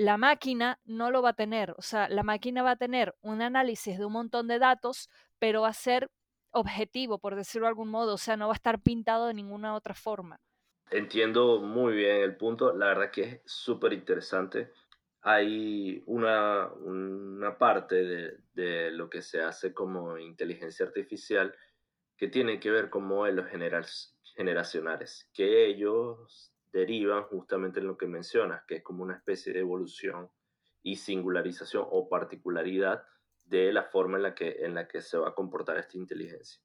La 0.00 0.16
máquina 0.16 0.80
no 0.86 1.10
lo 1.10 1.20
va 1.20 1.30
a 1.30 1.34
tener, 1.34 1.74
o 1.76 1.82
sea, 1.82 2.08
la 2.08 2.22
máquina 2.22 2.62
va 2.62 2.70
a 2.70 2.76
tener 2.76 3.14
un 3.20 3.42
análisis 3.42 3.98
de 3.98 4.06
un 4.06 4.14
montón 4.14 4.48
de 4.48 4.58
datos, 4.58 5.10
pero 5.38 5.60
va 5.60 5.68
a 5.68 5.74
ser 5.74 6.10
objetivo, 6.52 7.18
por 7.18 7.36
decirlo 7.36 7.66
de 7.66 7.72
algún 7.72 7.90
modo, 7.90 8.14
o 8.14 8.16
sea, 8.16 8.38
no 8.38 8.46
va 8.46 8.54
a 8.54 8.56
estar 8.56 8.80
pintado 8.80 9.26
de 9.26 9.34
ninguna 9.34 9.74
otra 9.74 9.92
forma. 9.92 10.40
entiendo 10.90 11.60
muy 11.60 11.92
bien 11.96 12.16
el 12.22 12.34
punto. 12.38 12.74
La 12.74 12.86
verdad 12.86 13.10
que 13.10 13.22
es 13.24 13.42
súper 13.44 13.92
interesante. 13.92 14.72
Hay 15.20 16.02
una, 16.06 16.68
una 16.68 17.58
parte 17.58 18.40
de, 18.54 18.90
lo 18.92 19.10
que 19.10 19.20
se 19.20 19.42
hace 19.42 19.74
como 19.74 20.16
inteligencia 20.16 20.86
artificial 20.86 21.54
que 22.16 22.28
tiene 22.28 22.58
que 22.58 22.70
ver 22.70 22.88
con 22.88 23.04
modelos 23.04 23.50
general, 23.50 23.84
generacionales, 24.34 25.28
que 25.34 25.66
ellos 25.66 26.49
derivan 26.72 27.24
justamente 27.24 27.80
en 27.80 27.86
lo 27.86 27.96
que 27.96 28.06
mencionas, 28.06 28.64
que 28.66 28.76
es 28.76 28.82
como 28.82 29.02
una 29.02 29.16
especie 29.16 29.52
de 29.52 29.60
evolución 29.60 30.30
y 30.82 30.96
singularización 30.96 31.86
o 31.90 32.08
particularidad 32.08 33.04
de 33.44 33.72
la 33.72 33.84
forma 33.84 34.16
en 34.16 34.22
la 34.22 34.34
que, 34.34 34.64
en 34.64 34.74
la 34.74 34.86
que 34.86 35.02
se 35.02 35.18
va 35.18 35.30
a 35.30 35.34
comportar 35.34 35.76
esta 35.78 35.98
inteligencia. 35.98 36.62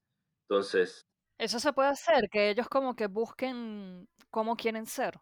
Entonces... 0.47 1.07
Eso 1.37 1.59
se 1.59 1.73
puede 1.73 1.89
hacer, 1.89 2.29
que 2.29 2.49
ellos 2.49 2.69
como 2.69 2.95
que 2.95 3.07
busquen 3.07 4.07
cómo 4.29 4.55
quieren 4.55 4.85
ser. 4.85 5.19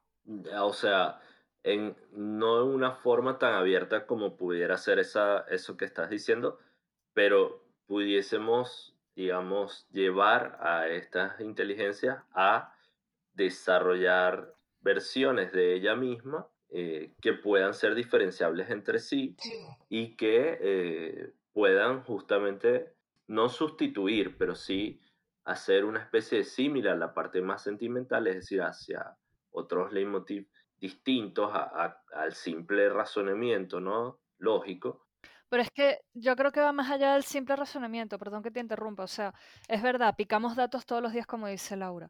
O 0.59 0.73
sea, 0.73 1.19
en, 1.63 1.95
no 2.11 2.61
en 2.61 2.67
una 2.67 2.91
forma 2.91 3.39
tan 3.39 3.53
abierta 3.53 4.05
como 4.05 4.37
pudiera 4.37 4.77
ser 4.77 4.99
esa, 4.99 5.39
eso 5.49 5.75
que 5.75 5.85
estás 5.85 6.09
diciendo, 6.09 6.59
pero 7.13 7.65
pudiésemos, 7.87 8.95
digamos, 9.15 9.87
llevar 9.91 10.57
a 10.61 10.87
estas 10.87 11.39
inteligencias 11.39 12.23
a 12.31 12.75
desarrollar 13.33 14.53
versiones 14.83 15.51
de 15.51 15.73
ella 15.75 15.95
misma 15.95 16.47
eh, 16.69 17.13
que 17.21 17.33
puedan 17.33 17.73
ser 17.73 17.95
diferenciables 17.95 18.69
entre 18.69 18.99
sí 18.99 19.35
y 19.89 20.15
que 20.15 20.57
eh, 20.61 21.33
puedan 21.53 22.03
justamente 22.03 22.95
no 23.27 23.49
sustituir, 23.49 24.37
pero 24.37 24.55
sí 24.55 24.99
hacer 25.45 25.85
una 25.85 25.99
especie 25.99 26.39
de 26.39 26.43
similar 26.43 26.93
a 26.93 26.97
la 26.97 27.13
parte 27.13 27.41
más 27.41 27.63
sentimental, 27.63 28.27
es 28.27 28.35
decir, 28.35 28.61
hacia 28.61 29.17
otros 29.51 29.91
leitmotiv 29.91 30.47
distintos 30.77 31.51
al 31.53 32.33
simple 32.33 32.89
razonamiento, 32.89 33.79
¿no? 33.79 34.19
Lógico. 34.37 35.07
Pero 35.47 35.61
es 35.61 35.69
que 35.69 35.99
yo 36.13 36.35
creo 36.35 36.51
que 36.51 36.59
va 36.59 36.71
más 36.71 36.89
allá 36.89 37.13
del 37.13 37.23
simple 37.23 37.55
razonamiento, 37.55 38.17
perdón 38.17 38.41
que 38.41 38.49
te 38.49 38.59
interrumpa, 38.59 39.03
o 39.03 39.07
sea, 39.07 39.33
es 39.67 39.83
verdad, 39.83 40.15
picamos 40.17 40.55
datos 40.55 40.85
todos 40.85 41.01
los 41.01 41.13
días 41.13 41.27
como 41.27 41.47
dice 41.47 41.77
Laura, 41.77 42.09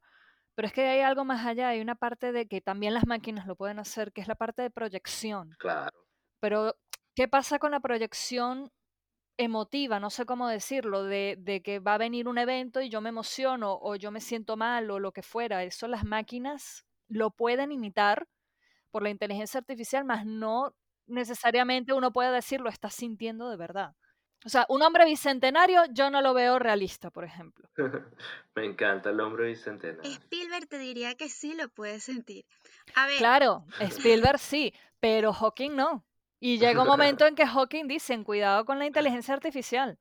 pero 0.56 0.68
es 0.68 0.74
que 0.74 0.88
hay 0.88 1.02
algo 1.02 1.26
más 1.26 1.46
allá, 1.46 1.70
hay 1.70 1.82
una 1.82 1.96
parte 1.96 2.32
de 2.32 2.48
que 2.48 2.62
también 2.62 2.94
las 2.94 3.08
máquinas 3.08 3.48
lo 3.48 3.56
pueden 3.56 3.80
hacer, 3.80 4.12
que 4.14 4.22
es 4.22 4.28
la 4.28 4.36
parte 4.36 4.62
de 4.62 4.70
proyección. 4.70 5.56
Claro. 5.60 5.98
Pero, 6.40 6.76
¿qué 7.16 7.28
pasa 7.28 7.60
con 7.60 7.72
la 7.72 7.80
proyección 7.80 8.72
emotiva, 9.38 10.00
no 10.00 10.10
sé 10.10 10.26
cómo 10.26 10.48
decirlo, 10.48 11.04
de, 11.04 11.36
de, 11.40 11.62
que 11.62 11.80
va 11.80 11.96
a 11.96 11.98
venir 11.98 12.28
un 12.28 12.38
evento 12.38 12.82
y 12.82 12.90
yo 12.90 13.02
me 13.02 13.10
emociono 13.10 13.78
o 13.82 13.96
yo 13.96 14.12
me 14.12 14.22
siento 14.22 14.58
mal 14.58 14.92
o 14.92 15.00
lo 15.00 15.12
que 15.12 15.24
fuera. 15.24 15.64
Eso 15.64 15.88
las 15.88 16.06
máquinas 16.06 16.86
lo 17.08 17.32
pueden 17.32 17.72
imitar 17.72 18.28
por 18.92 19.04
la 19.04 19.10
inteligencia 19.10 19.60
artificial, 19.60 20.06
más 20.06 20.26
no 20.26 20.76
necesariamente 21.08 21.94
uno 21.94 22.14
puede 22.14 22.32
decir 22.32 22.62
lo 22.62 22.70
está 22.70 22.90
sintiendo 22.90 23.50
de 23.50 23.58
verdad. 23.58 23.96
O 24.46 24.50
sea, 24.50 24.66
un 24.70 24.82
hombre 24.82 25.06
bicentenario 25.06 25.84
yo 25.92 26.10
no 26.10 26.22
lo 26.22 26.34
veo 26.34 26.60
realista, 26.60 27.10
por 27.10 27.24
ejemplo. 27.24 27.70
Me 28.56 28.66
encanta 28.66 29.10
el 29.10 29.20
hombre 29.20 29.48
bicentenario. 29.48 30.10
Spielberg 30.12 30.68
te 30.68 30.78
diría 30.78 31.16
que 31.16 31.30
sí 31.30 31.54
lo 31.54 31.70
puede 31.70 32.00
sentir. 32.00 32.46
A 32.96 33.08
ver. 33.08 33.18
Claro, 33.18 33.66
Spielberg 33.80 34.40
sí, 34.40 34.74
pero 35.00 35.34
Hawking 35.34 35.76
no. 35.76 36.06
Y 36.40 36.60
llega 36.60 36.82
un 36.82 36.88
momento 36.88 37.26
en 37.26 37.36
que 37.36 37.48
Hawking 37.48 37.88
dicen, 37.88 38.24
cuidado 38.24 38.66
con 38.66 38.80
la 38.80 38.86
inteligencia 38.88 39.34
artificial. 39.34 39.98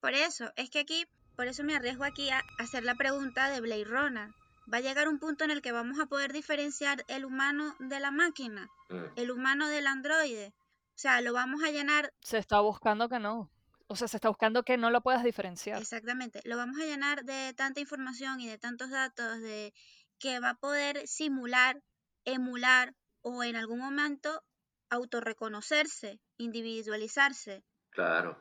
Por 0.00 0.12
eso, 0.12 0.52
es 0.56 0.68
que 0.68 0.80
aquí, 0.80 1.06
por 1.36 1.46
eso 1.46 1.64
me 1.64 1.74
arriesgo 1.74 2.04
aquí 2.04 2.28
a 2.28 2.42
hacer 2.58 2.84
la 2.84 2.94
pregunta 2.94 3.48
de 3.48 3.62
Blade 3.62 3.84
Runner. 3.84 4.28
Va 4.72 4.78
a 4.78 4.80
llegar 4.80 5.08
un 5.08 5.18
punto 5.18 5.44
en 5.44 5.50
el 5.50 5.62
que 5.62 5.72
vamos 5.72 5.98
a 6.00 6.06
poder 6.06 6.32
diferenciar 6.32 7.04
el 7.08 7.24
humano 7.24 7.74
de 7.78 8.00
la 8.00 8.10
máquina, 8.10 8.70
mm. 8.90 9.04
el 9.16 9.30
humano 9.30 9.68
del 9.68 9.86
androide. 9.86 10.52
O 10.94 10.98
sea, 10.98 11.20
lo 11.20 11.32
vamos 11.32 11.62
a 11.64 11.70
llenar. 11.70 12.12
Se 12.20 12.38
está 12.38 12.60
buscando 12.60 13.08
que 13.08 13.18
no. 13.18 13.50
O 13.88 13.96
sea, 13.96 14.08
se 14.08 14.16
está 14.16 14.28
buscando 14.28 14.62
que 14.62 14.76
no 14.76 14.90
lo 14.90 15.02
puedas 15.02 15.24
diferenciar. 15.24 15.80
Exactamente. 15.80 16.40
Lo 16.44 16.56
vamos 16.56 16.80
a 16.80 16.84
llenar 16.84 17.24
de 17.24 17.52
tanta 17.54 17.80
información 17.80 18.40
y 18.40 18.48
de 18.48 18.58
tantos 18.58 18.90
datos 18.90 19.40
de 19.40 19.74
que 20.18 20.40
va 20.40 20.50
a 20.50 20.58
poder 20.58 21.06
simular, 21.06 21.82
emular 22.24 22.94
o 23.22 23.42
en 23.42 23.56
algún 23.56 23.80
momento 23.80 24.42
autorreconocerse, 24.88 26.20
individualizarse. 26.38 27.64
Claro. 27.90 28.38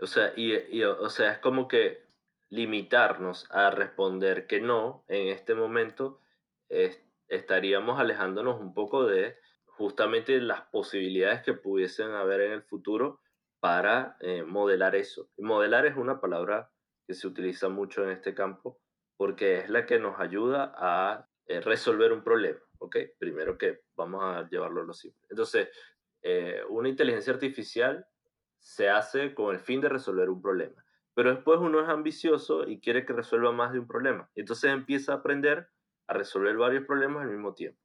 O 0.00 0.06
sea, 0.06 0.32
y, 0.36 0.82
o 0.82 1.10
sea, 1.10 1.32
es 1.32 1.38
como 1.38 1.68
que 1.68 2.04
limitarnos 2.48 3.46
a 3.50 3.70
responder 3.70 4.46
que 4.46 4.60
no 4.60 5.04
en 5.08 5.28
este 5.28 5.54
momento 5.54 6.20
estaríamos 7.28 7.98
alejándonos 7.98 8.60
un 8.60 8.72
poco 8.74 9.04
de 9.04 9.36
justamente 9.76 10.40
las 10.40 10.62
posibilidades 10.62 11.42
que 11.42 11.54
pudiesen 11.54 12.10
haber 12.12 12.40
en 12.42 12.52
el 12.52 12.62
futuro 12.62 13.20
para 13.60 14.16
eh, 14.20 14.42
modelar 14.42 14.94
eso. 14.94 15.30
Modelar 15.38 15.86
es 15.86 15.96
una 15.96 16.20
palabra 16.20 16.70
que 17.06 17.14
se 17.14 17.26
utiliza 17.26 17.68
mucho 17.68 18.04
en 18.04 18.10
este 18.10 18.34
campo 18.34 18.80
porque 19.16 19.58
es 19.58 19.70
la 19.70 19.86
que 19.86 19.98
nos 19.98 20.18
ayuda 20.20 20.74
a 20.76 21.28
eh, 21.46 21.60
resolver 21.60 22.12
un 22.12 22.22
problema. 22.22 22.60
¿ok? 22.78 22.96
Primero 23.18 23.56
que 23.56 23.80
vamos 23.96 24.22
a 24.22 24.48
llevarlo 24.48 24.82
a 24.82 24.84
lo 24.84 24.92
simple. 24.92 25.26
Entonces, 25.30 25.68
eh, 26.22 26.62
una 26.68 26.88
inteligencia 26.88 27.32
artificial 27.32 28.06
se 28.58 28.88
hace 28.88 29.34
con 29.34 29.54
el 29.54 29.60
fin 29.60 29.80
de 29.80 29.88
resolver 29.88 30.30
un 30.30 30.40
problema, 30.40 30.84
pero 31.14 31.34
después 31.34 31.58
uno 31.60 31.82
es 31.82 31.88
ambicioso 31.88 32.66
y 32.66 32.80
quiere 32.80 33.04
que 33.04 33.12
resuelva 33.12 33.52
más 33.52 33.72
de 33.72 33.78
un 33.78 33.86
problema. 33.86 34.30
Entonces 34.34 34.70
empieza 34.70 35.12
a 35.12 35.16
aprender 35.16 35.68
a 36.06 36.14
resolver 36.14 36.56
varios 36.56 36.86
problemas 36.86 37.24
al 37.24 37.30
mismo 37.30 37.54
tiempo. 37.54 37.80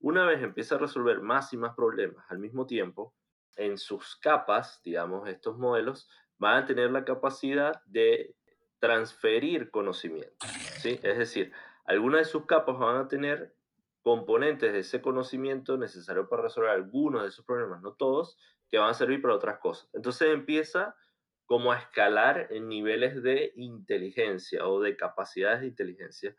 Una 0.00 0.24
vez 0.24 0.42
empieza 0.42 0.74
a 0.74 0.78
resolver 0.78 1.20
más 1.20 1.52
y 1.52 1.56
más 1.56 1.74
problemas 1.74 2.24
al 2.30 2.38
mismo 2.38 2.66
tiempo, 2.66 3.14
en 3.56 3.76
sus 3.76 4.16
capas, 4.16 4.80
digamos, 4.82 5.28
estos 5.28 5.58
modelos 5.58 6.08
van 6.38 6.62
a 6.62 6.66
tener 6.66 6.90
la 6.90 7.04
capacidad 7.04 7.82
de 7.84 8.34
transferir 8.78 9.70
conocimiento, 9.70 10.46
¿sí? 10.78 10.98
Es 11.02 11.18
decir, 11.18 11.52
algunas 11.84 12.20
de 12.20 12.24
sus 12.24 12.46
capas 12.46 12.78
van 12.78 12.96
a 12.96 13.08
tener 13.08 13.54
componentes 14.02 14.72
de 14.72 14.78
ese 14.78 15.02
conocimiento 15.02 15.76
necesario 15.76 16.28
para 16.28 16.44
resolver 16.44 16.70
algunos 16.70 17.22
de 17.22 17.28
esos 17.28 17.44
problemas, 17.44 17.82
no 17.82 17.92
todos, 17.92 18.38
que 18.70 18.78
van 18.78 18.88
a 18.88 18.94
servir 18.94 19.20
para 19.20 19.34
otras 19.34 19.58
cosas. 19.58 19.90
Entonces 19.92 20.32
empieza 20.32 20.96
como 21.44 21.72
a 21.72 21.78
escalar 21.78 22.46
en 22.50 22.68
niveles 22.68 23.22
de 23.22 23.52
inteligencia 23.56 24.66
o 24.66 24.80
de 24.80 24.96
capacidades 24.96 25.60
de 25.60 25.66
inteligencia 25.66 26.36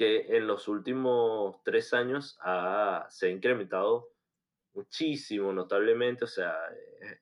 que 0.00 0.34
en 0.34 0.46
los 0.46 0.66
últimos 0.66 1.62
tres 1.62 1.92
años 1.92 2.38
se 3.10 3.26
ha 3.26 3.30
incrementado 3.30 4.08
muchísimo, 4.72 5.52
notablemente, 5.52 6.24
o 6.24 6.26
sea, 6.26 6.56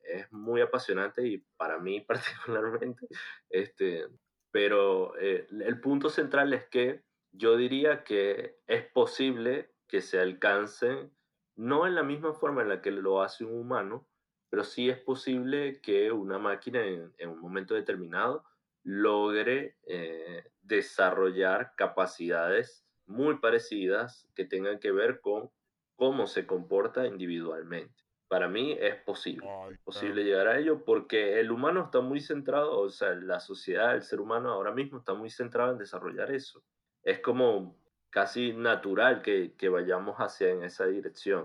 es, 0.04 0.30
muy 0.30 0.60
apasionante 0.60 1.26
y 1.26 1.38
para 1.56 1.80
mí 1.80 2.00
particularmente, 2.06 3.08
este, 3.50 4.06
pero 4.52 5.18
eh, 5.18 5.48
el 5.50 5.80
punto 5.80 6.08
central 6.08 6.52
es 6.52 6.68
que 6.68 7.02
yo 7.32 7.56
diría 7.56 8.04
que 8.04 8.60
es 8.68 8.84
posible 8.92 9.72
que 9.88 10.00
se 10.00 10.20
alcancen, 10.20 11.12
no 11.56 11.84
en 11.84 11.96
la 11.96 12.04
misma 12.04 12.32
forma 12.32 12.62
en 12.62 12.68
la 12.68 12.80
que 12.80 12.92
lo 12.92 13.22
hace 13.22 13.44
un 13.44 13.58
humano, 13.58 14.06
pero 14.50 14.62
sí 14.62 14.88
es 14.88 14.98
posible 14.98 15.80
que 15.80 16.12
una 16.12 16.38
máquina 16.38 16.86
en, 16.86 17.28
un 17.28 17.40
momento 17.40 17.74
determinado 17.74 18.44
logre 18.88 19.76
eh, 19.86 20.44
desarrollar 20.62 21.74
capacidades 21.76 22.86
muy 23.04 23.36
parecidas 23.38 24.26
que 24.34 24.46
tengan 24.46 24.78
que 24.78 24.92
ver 24.92 25.20
con 25.20 25.50
cómo 25.94 26.26
se 26.26 26.46
comporta 26.46 27.06
individualmente. 27.06 28.02
Para 28.28 28.48
mí 28.48 28.76
es 28.80 28.96
posible, 28.96 29.46
posible 29.84 30.24
llegar 30.24 30.48
a 30.48 30.58
ello 30.58 30.86
porque 30.86 31.38
el 31.38 31.50
humano 31.50 31.84
está 31.84 32.00
muy 32.00 32.20
centrado, 32.20 32.80
o 32.80 32.88
sea, 32.88 33.10
la 33.10 33.40
sociedad, 33.40 33.94
el 33.94 34.02
ser 34.02 34.20
humano 34.20 34.50
ahora 34.50 34.72
mismo 34.72 35.00
está 35.00 35.12
muy 35.12 35.28
centrado 35.28 35.72
en 35.72 35.78
desarrollar 35.78 36.30
eso. 36.30 36.62
Es 37.02 37.20
como 37.20 37.78
casi 38.08 38.54
natural 38.54 39.20
que, 39.20 39.68
vayamos 39.68 40.16
hacia 40.16 40.48
en 40.48 40.62
esa 40.62 40.86
dirección. 40.86 41.44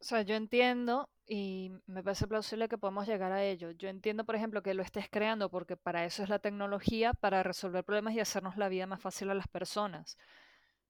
O 0.00 0.02
sea, 0.02 0.22
yo 0.22 0.34
entiendo 0.34 1.08
y 1.32 1.70
me 1.86 2.02
parece 2.02 2.26
plausible 2.26 2.68
que 2.68 2.76
podamos 2.76 3.06
llegar 3.06 3.30
a 3.30 3.44
ello. 3.44 3.70
Yo 3.70 3.88
entiendo, 3.88 4.24
por 4.24 4.34
ejemplo, 4.34 4.64
que 4.64 4.74
lo 4.74 4.82
estés 4.82 5.08
creando 5.08 5.48
porque 5.48 5.76
para 5.76 6.04
eso 6.04 6.24
es 6.24 6.28
la 6.28 6.40
tecnología, 6.40 7.14
para 7.14 7.44
resolver 7.44 7.84
problemas 7.84 8.14
y 8.14 8.20
hacernos 8.20 8.56
la 8.56 8.68
vida 8.68 8.88
más 8.88 9.00
fácil 9.00 9.30
a 9.30 9.34
las 9.34 9.46
personas. 9.46 10.18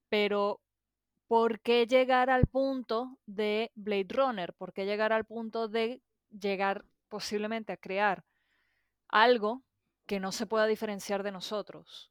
Pero, 0.09 0.63
¿por 1.29 1.61
qué 1.61 1.87
llegar 1.87 2.31
al 2.31 2.47
punto 2.47 3.19
de 3.27 3.71
Blade 3.75 4.07
Runner? 4.09 4.55
¿Por 4.55 4.73
qué 4.73 4.87
llegar 4.87 5.13
al 5.13 5.27
punto 5.27 5.69
de 5.69 6.01
llegar 6.31 6.87
posiblemente 7.11 7.75
a 7.75 7.77
crear 7.77 8.25
algo 9.09 9.63
que 10.07 10.21
no 10.21 10.33
se 10.33 10.47
pueda 10.47 10.65
diferenciar 10.67 11.23
de 11.23 11.33
nosotros? 11.33 12.11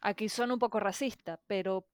Aquí 0.00 0.28
son 0.28 0.50
un 0.50 0.58
poco 0.58 0.80
racista, 0.80 1.40
pero 1.46 1.86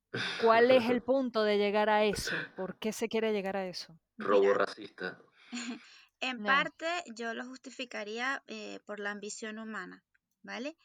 ¿cuál 0.42 0.70
es 0.70 0.88
el 0.90 1.02
punto 1.04 1.42
de 1.42 1.58
llegar 1.58 1.88
a 1.88 2.04
eso? 2.04 2.34
¿Por 2.56 2.78
qué 2.78 2.92
se 2.92 3.08
quiere 3.08 3.32
llegar 3.32 3.56
a 3.56 3.66
eso? 3.66 3.98
Robo 4.18 4.54
racista. 4.54 5.18
en 6.20 6.42
parte 6.42 6.86
yo 7.14 7.34
lo 7.34 7.44
justificaría 7.44 8.42
eh, 8.46 8.78
por 8.86 9.00
la 9.00 9.10
ambición 9.10 9.58
humana, 9.58 10.04
¿vale? 10.42 10.76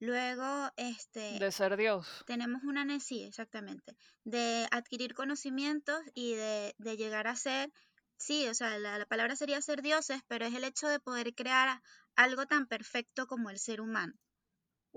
Luego, 0.00 0.70
este, 0.76 1.38
De 1.38 1.50
ser 1.52 1.76
Dios. 1.76 2.24
tenemos 2.26 2.62
una 2.64 2.84
necesidad, 2.84 3.20
sí, 3.22 3.28
exactamente, 3.28 3.96
de 4.24 4.66
adquirir 4.70 5.14
conocimientos 5.14 6.00
y 6.14 6.34
de, 6.34 6.74
de 6.78 6.96
llegar 6.96 7.26
a 7.26 7.36
ser, 7.36 7.72
sí, 8.16 8.46
o 8.48 8.54
sea, 8.54 8.78
la, 8.78 8.98
la 8.98 9.06
palabra 9.06 9.36
sería 9.36 9.60
ser 9.62 9.82
dioses, 9.82 10.20
pero 10.28 10.46
es 10.46 10.54
el 10.54 10.64
hecho 10.64 10.88
de 10.88 11.00
poder 11.00 11.34
crear 11.34 11.80
algo 12.16 12.46
tan 12.46 12.66
perfecto 12.66 13.26
como 13.26 13.50
el 13.50 13.58
ser 13.58 13.80
humano. 13.80 14.14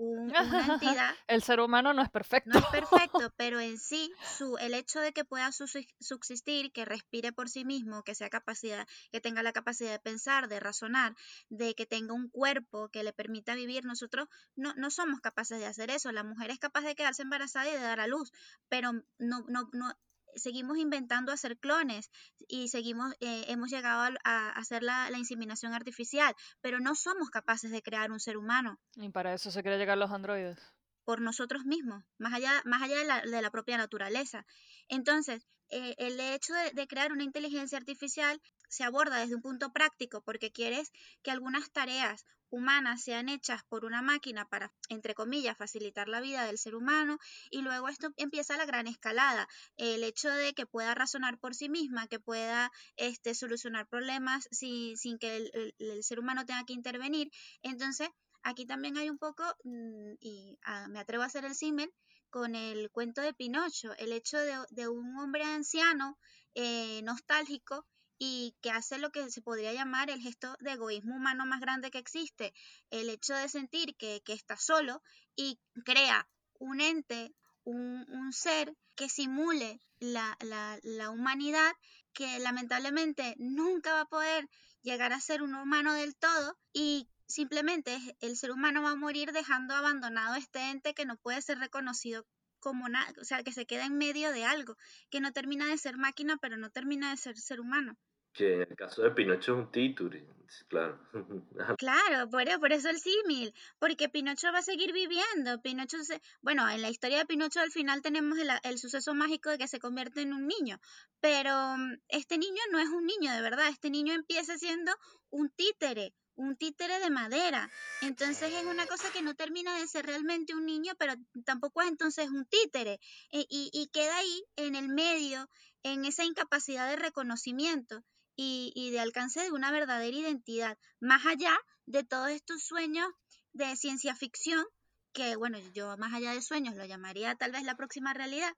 Un- 0.00 0.32
una 0.40 0.66
entidad 0.74 1.12
El 1.26 1.42
ser 1.42 1.58
humano 1.60 1.92
no 1.92 2.02
es 2.02 2.08
perfecto. 2.08 2.50
no 2.50 2.58
es 2.60 2.64
perfecto, 2.66 3.32
pero 3.36 3.58
en 3.58 3.78
sí, 3.78 4.12
su, 4.36 4.56
el 4.58 4.72
hecho 4.74 5.00
de 5.00 5.12
que 5.12 5.24
pueda 5.24 5.48
subsis- 5.48 5.92
subsistir, 5.98 6.70
que 6.72 6.84
respire 6.84 7.32
por 7.32 7.48
sí 7.48 7.64
mismo, 7.64 8.04
que 8.04 8.14
sea 8.14 8.30
capacidad, 8.30 8.86
que 9.10 9.20
tenga 9.20 9.42
la 9.42 9.52
capacidad 9.52 9.90
de 9.90 9.98
pensar, 9.98 10.48
de 10.48 10.60
razonar, 10.60 11.16
de 11.48 11.74
que 11.74 11.84
tenga 11.84 12.14
un 12.14 12.28
cuerpo 12.28 12.88
que 12.90 13.02
le 13.02 13.12
permita 13.12 13.54
vivir, 13.56 13.84
nosotros 13.84 14.28
no, 14.54 14.72
no 14.74 14.90
somos 14.92 15.20
capaces 15.20 15.58
de 15.58 15.66
hacer 15.66 15.90
eso. 15.90 16.12
La 16.12 16.22
mujer 16.22 16.50
es 16.52 16.60
capaz 16.60 16.82
de 16.82 16.94
quedarse 16.94 17.22
embarazada 17.22 17.68
y 17.68 17.72
de 17.72 17.80
dar 17.80 17.98
a 17.98 18.06
luz, 18.06 18.30
pero 18.68 18.92
no, 19.18 19.44
no, 19.48 19.68
no 19.72 19.92
seguimos 20.34 20.78
inventando 20.78 21.32
hacer 21.32 21.58
clones 21.58 22.10
y 22.48 22.68
seguimos, 22.68 23.14
eh, 23.20 23.44
hemos 23.48 23.70
llegado 23.70 24.16
a, 24.24 24.50
hacer 24.50 24.82
la, 24.82 25.10
la 25.10 25.18
inseminación 25.18 25.74
artificial, 25.74 26.34
pero 26.60 26.80
no 26.80 26.94
somos 26.94 27.30
capaces 27.30 27.70
de 27.70 27.82
crear 27.82 28.10
un 28.10 28.20
ser 28.20 28.36
humano 28.36 28.78
Y 28.96 29.08
para 29.10 29.34
eso 29.34 29.50
se 29.50 29.62
quiere 29.62 29.78
llegar 29.78 29.98
los 29.98 30.10
androides. 30.10 30.58
por 31.04 31.20
nosotros 31.20 31.64
mismos, 31.64 32.04
más 32.18 32.34
allá, 32.34 32.62
más 32.64 32.82
allá 32.82 32.96
de, 32.98 33.04
la, 33.04 33.20
de 33.22 33.42
la 33.42 33.50
propia 33.50 33.78
naturaleza. 33.78 34.44
Entonces, 34.88 35.46
eh, 35.70 35.94
el 35.98 36.18
hecho 36.20 36.52
de, 36.54 36.70
de 36.72 36.86
crear 36.86 37.12
una 37.12 37.24
inteligencia 37.24 37.78
artificial 37.78 38.40
se 38.68 38.84
aborda 38.84 39.18
desde 39.18 39.34
un 39.34 39.42
punto 39.42 39.72
práctico 39.72 40.22
porque 40.22 40.52
quieres 40.52 40.90
que 41.22 41.30
algunas 41.30 41.70
tareas 41.70 42.24
humanas 42.50 43.02
sean 43.02 43.28
hechas 43.28 43.62
por 43.68 43.84
una 43.84 44.02
máquina 44.02 44.46
para, 44.48 44.72
entre 44.88 45.14
comillas, 45.14 45.56
facilitar 45.56 46.08
la 46.08 46.20
vida 46.20 46.44
del 46.46 46.58
ser 46.58 46.74
humano 46.74 47.18
y 47.50 47.62
luego 47.62 47.88
esto 47.88 48.10
empieza 48.16 48.56
la 48.56 48.66
gran 48.66 48.86
escalada, 48.86 49.48
el 49.76 50.02
hecho 50.02 50.30
de 50.30 50.54
que 50.54 50.66
pueda 50.66 50.94
razonar 50.94 51.38
por 51.38 51.54
sí 51.54 51.68
misma, 51.68 52.08
que 52.08 52.20
pueda 52.20 52.70
este, 52.96 53.34
solucionar 53.34 53.86
problemas 53.86 54.48
sin, 54.50 54.96
sin 54.96 55.18
que 55.18 55.50
el, 55.78 56.02
ser 56.02 56.20
humano 56.20 56.46
tenga 56.46 56.64
que 56.64 56.72
intervenir. 56.72 57.30
Entonces, 57.62 58.08
aquí 58.42 58.66
también 58.66 58.96
hay 58.96 59.10
un 59.10 59.18
poco, 59.18 59.44
mm, 59.64 60.14
y 60.20 60.58
ah, 60.62 60.88
me 60.88 61.00
atrevo 61.00 61.22
a 61.24 61.26
hacer 61.26 61.44
el 61.44 61.54
símil, 61.54 61.92
con 62.30 62.54
el 62.54 62.90
cuento 62.90 63.22
de 63.22 63.32
Pinocho, 63.32 63.94
el 63.96 64.12
hecho 64.12 64.36
de, 64.36 64.54
de 64.70 64.88
un 64.88 65.16
hombre 65.16 65.44
anciano 65.44 66.18
eh, 66.54 67.00
nostálgico 67.02 67.86
y 68.18 68.56
que 68.60 68.70
hace 68.70 68.98
lo 68.98 69.10
que 69.10 69.30
se 69.30 69.42
podría 69.42 69.72
llamar 69.72 70.10
el 70.10 70.20
gesto 70.20 70.56
de 70.60 70.72
egoísmo 70.72 71.16
humano 71.16 71.46
más 71.46 71.60
grande 71.60 71.90
que 71.90 71.98
existe, 71.98 72.52
el 72.90 73.08
hecho 73.10 73.34
de 73.34 73.48
sentir 73.48 73.96
que, 73.96 74.22
que 74.24 74.32
está 74.32 74.56
solo 74.56 75.02
y 75.36 75.60
crea 75.84 76.28
un 76.58 76.80
ente, 76.80 77.34
un, 77.64 78.04
un 78.10 78.32
ser 78.32 78.74
que 78.96 79.08
simule 79.08 79.80
la, 80.00 80.36
la, 80.40 80.78
la 80.82 81.10
humanidad 81.10 81.72
que 82.12 82.38
lamentablemente 82.40 83.34
nunca 83.38 83.92
va 83.92 84.00
a 84.02 84.08
poder 84.08 84.48
llegar 84.82 85.12
a 85.12 85.20
ser 85.20 85.42
un 85.42 85.54
humano 85.54 85.92
del 85.94 86.16
todo 86.16 86.58
y 86.72 87.08
simplemente 87.26 88.16
el 88.20 88.36
ser 88.36 88.50
humano 88.50 88.82
va 88.82 88.90
a 88.90 88.96
morir 88.96 89.32
dejando 89.32 89.74
abandonado 89.74 90.34
este 90.34 90.70
ente 90.70 90.94
que 90.94 91.04
no 91.04 91.16
puede 91.16 91.42
ser 91.42 91.58
reconocido 91.58 92.26
como 92.60 92.88
nada, 92.88 93.12
o 93.20 93.24
sea, 93.24 93.42
que 93.44 93.52
se 93.52 93.66
queda 93.66 93.84
en 93.84 93.98
medio 93.98 94.32
de 94.32 94.44
algo, 94.44 94.76
que 95.10 95.20
no 95.20 95.32
termina 95.32 95.66
de 95.66 95.78
ser 95.78 95.96
máquina, 95.96 96.38
pero 96.38 96.56
no 96.56 96.70
termina 96.70 97.10
de 97.10 97.16
ser 97.16 97.36
ser 97.38 97.60
humano. 97.60 97.96
Que 98.38 98.54
en 98.54 98.60
el 98.70 98.76
caso 98.76 99.02
de 99.02 99.10
Pinocho 99.10 99.52
es 99.52 99.58
un 99.58 99.72
títere, 99.72 100.24
claro. 100.68 101.00
Claro, 101.76 102.30
por, 102.30 102.48
e- 102.48 102.58
por 102.60 102.72
eso 102.72 102.88
el 102.88 103.00
símil, 103.00 103.52
porque 103.80 104.08
Pinocho 104.08 104.52
va 104.52 104.60
a 104.60 104.62
seguir 104.62 104.92
viviendo. 104.92 105.60
Pinocho 105.60 105.98
se, 106.04 106.22
bueno, 106.40 106.68
en 106.70 106.80
la 106.80 106.88
historia 106.88 107.18
de 107.18 107.26
Pinocho 107.26 107.58
al 107.60 107.72
final 107.72 108.00
tenemos 108.00 108.38
el, 108.38 108.48
el 108.62 108.78
suceso 108.78 109.12
mágico 109.12 109.50
de 109.50 109.58
que 109.58 109.66
se 109.66 109.80
convierte 109.80 110.20
en 110.22 110.32
un 110.32 110.46
niño, 110.46 110.78
pero 111.20 111.76
mm, 111.76 111.94
este 112.08 112.38
niño 112.38 112.62
no 112.70 112.78
es 112.78 112.88
un 112.90 113.06
niño 113.06 113.32
de 113.32 113.42
verdad, 113.42 113.68
este 113.68 113.90
niño 113.90 114.14
empieza 114.14 114.56
siendo 114.56 114.92
un 115.30 115.50
títere, 115.50 116.14
un 116.36 116.56
títere 116.56 117.00
de 117.00 117.10
madera. 117.10 117.68
Entonces 118.02 118.54
es 118.54 118.64
una 118.66 118.86
cosa 118.86 119.10
que 119.12 119.22
no 119.22 119.34
termina 119.34 119.76
de 119.80 119.88
ser 119.88 120.06
realmente 120.06 120.54
un 120.54 120.64
niño, 120.64 120.92
pero 120.96 121.14
tampoco 121.44 121.82
es 121.82 121.88
entonces 121.88 122.28
un 122.30 122.46
títere. 122.46 123.00
E- 123.32 123.46
y, 123.50 123.70
y 123.72 123.88
queda 123.88 124.16
ahí 124.16 124.44
en 124.54 124.76
el 124.76 124.88
medio, 124.88 125.48
en 125.82 126.04
esa 126.04 126.24
incapacidad 126.24 126.88
de 126.88 126.96
reconocimiento 126.96 128.04
y, 128.38 128.72
y 128.76 128.90
de 128.92 129.00
alcance 129.00 129.40
de 129.42 129.50
una 129.50 129.72
verdadera 129.72 130.16
identidad, 130.16 130.78
más 131.00 131.26
allá 131.26 131.58
de 131.86 132.04
todos 132.04 132.30
estos 132.30 132.62
sueños 132.62 133.08
de 133.52 133.74
ciencia 133.74 134.14
ficción, 134.14 134.64
que 135.12 135.34
bueno, 135.34 135.58
yo 135.74 135.96
más 135.96 136.14
allá 136.14 136.32
de 136.32 136.40
sueños 136.40 136.76
lo 136.76 136.84
llamaría 136.84 137.34
tal 137.34 137.50
vez 137.50 137.64
la 137.64 137.74
próxima 137.74 138.14
realidad, 138.14 138.52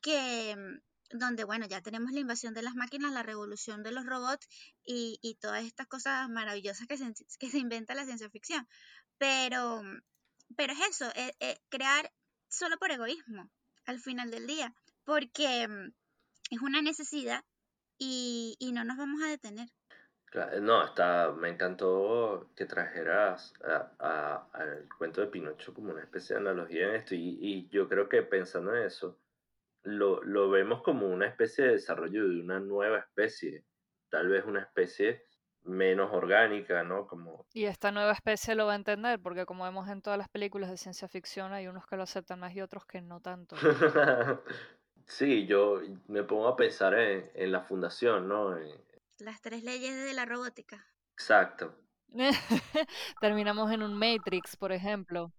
que 0.00 0.56
mm, 0.56 1.18
donde 1.18 1.44
bueno, 1.44 1.66
ya 1.66 1.82
tenemos 1.82 2.12
la 2.12 2.20
invasión 2.20 2.54
de 2.54 2.62
las 2.62 2.74
máquinas, 2.74 3.12
la 3.12 3.22
revolución 3.22 3.82
de 3.82 3.92
los 3.92 4.06
robots 4.06 4.48
y, 4.84 5.36
todas 5.38 5.64
estas 5.64 5.86
cosas 5.86 6.30
maravillosas 6.30 6.86
que 6.86 6.96
se, 6.96 7.04
que 7.38 7.50
se 7.50 7.58
inventa 7.58 7.94
la 7.94 8.06
ciencia 8.06 8.30
ficción. 8.30 8.66
Pero, 9.18 9.82
mm, 9.82 10.00
pero 10.56 10.72
es 10.72 10.80
eso, 10.88 11.10
eh, 11.14 11.34
eh, 11.40 11.58
crear 11.68 12.10
solo 12.48 12.78
por 12.78 12.90
egoísmo 12.90 13.50
al 13.84 14.00
final 14.00 14.30
del 14.30 14.46
día, 14.46 14.74
porque 15.04 15.68
mm, 15.68 15.92
es 16.50 16.60
una 16.62 16.80
necesidad 16.80 17.44
y, 17.98 18.56
y 18.58 18.72
no 18.72 18.84
nos 18.84 18.96
vamos 18.98 19.22
a 19.22 19.28
detener. 19.28 19.68
No, 20.60 20.84
está, 20.84 21.32
me 21.32 21.48
encantó 21.48 22.52
que 22.54 22.66
trajeras 22.66 23.54
a- 23.64 23.92
a- 23.98 24.48
al 24.52 24.88
cuento 24.98 25.20
de 25.22 25.28
Pinocho 25.28 25.72
como 25.72 25.92
una 25.92 26.02
especie 26.02 26.34
de 26.36 26.42
analogía 26.42 26.88
en 26.88 26.94
esto 26.96 27.14
y, 27.14 27.38
y 27.40 27.68
yo 27.70 27.88
creo 27.88 28.08
que 28.08 28.22
pensando 28.22 28.74
en 28.74 28.82
eso, 28.84 29.18
lo, 29.84 30.22
lo 30.24 30.50
vemos 30.50 30.82
como 30.82 31.08
una 31.08 31.26
especie 31.28 31.66
de 31.66 31.72
desarrollo 31.74 32.28
de 32.28 32.40
una 32.40 32.60
nueva 32.60 32.98
especie, 33.00 33.66
tal 34.10 34.28
vez 34.28 34.44
una 34.46 34.62
especie 34.62 35.24
menos 35.64 36.12
orgánica, 36.12 36.84
¿no? 36.84 37.06
Como, 37.06 37.48
Y 37.52 37.64
esta 37.64 37.90
nueva 37.90 38.12
especie 38.12 38.54
lo 38.54 38.66
va 38.66 38.74
a 38.74 38.76
entender, 38.76 39.20
porque 39.20 39.46
como 39.46 39.64
vemos 39.64 39.88
en 39.88 40.00
todas 40.00 40.16
las 40.16 40.28
películas 40.28 40.70
de 40.70 40.76
ciencia 40.76 41.08
ficción, 41.08 41.52
hay 41.52 41.66
unos 41.66 41.84
que 41.84 41.96
lo 41.96 42.04
aceptan 42.04 42.38
más 42.38 42.54
y 42.54 42.60
otros 42.60 42.86
que 42.86 43.02
no 43.02 43.20
tanto. 43.20 43.64
sí, 45.06 45.46
yo 45.46 45.80
me 46.08 46.22
pongo 46.22 46.48
a 46.48 46.56
pensar 46.56 46.94
en, 46.98 47.30
en 47.34 47.52
la 47.52 47.60
fundación, 47.62 48.28
¿no? 48.28 48.56
En- 48.56 48.80
Las 49.18 49.42
tres 49.42 49.62
leyes 49.62 49.94
de 49.94 50.14
la 50.14 50.24
robótica. 50.24 50.86
exacto. 51.12 51.74
Terminamos 53.20 53.70
en 53.72 53.82
un 53.82 53.94
Matrix, 53.94 54.56
por 54.56 54.72
ejemplo. 54.72 55.32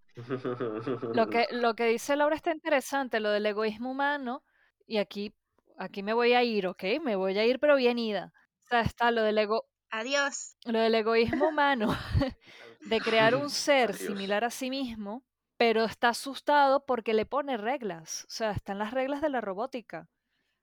Lo 1.12 1.28
que, 1.30 1.48
lo 1.52 1.76
que 1.76 1.86
dice 1.86 2.16
Laura 2.16 2.36
está 2.36 2.52
interesante, 2.52 3.20
lo 3.20 3.30
del 3.30 3.46
egoísmo 3.46 3.92
humano, 3.92 4.44
y 4.86 4.98
aquí, 4.98 5.34
aquí 5.78 6.04
me 6.04 6.14
voy 6.14 6.34
a 6.34 6.44
ir, 6.44 6.68
¿ok? 6.68 6.84
Me 7.04 7.16
voy 7.16 7.38
a 7.38 7.46
ir, 7.46 7.60
pero 7.60 7.76
bien 7.76 8.00
ida. 8.00 8.32
O 8.64 8.68
sea, 8.68 8.82
está 8.82 9.12
lo 9.12 9.22
del 9.24 9.38
ego, 9.38 9.66
Adiós. 9.92 10.56
lo 10.66 10.80
del 10.80 10.96
egoísmo 10.96 11.48
humano, 11.50 11.88
de 12.86 13.02
crear 13.02 13.36
un 13.36 13.50
ser 13.50 13.90
Adiós. 13.92 14.02
similar 14.02 14.44
a 14.44 14.50
sí 14.50 14.70
mismo, 14.70 15.26
pero 15.58 15.84
está 15.84 16.10
asustado 16.10 16.86
porque 16.86 17.13
le 17.13 17.26
pone 17.26 17.58
reglas. 17.58 18.24
O 18.26 18.32
sea, 18.32 18.52
están 18.52 18.80
las 18.80 18.91
reglas 18.91 19.22
de 19.22 19.30
la 19.30 19.41
robótica. 19.41 20.10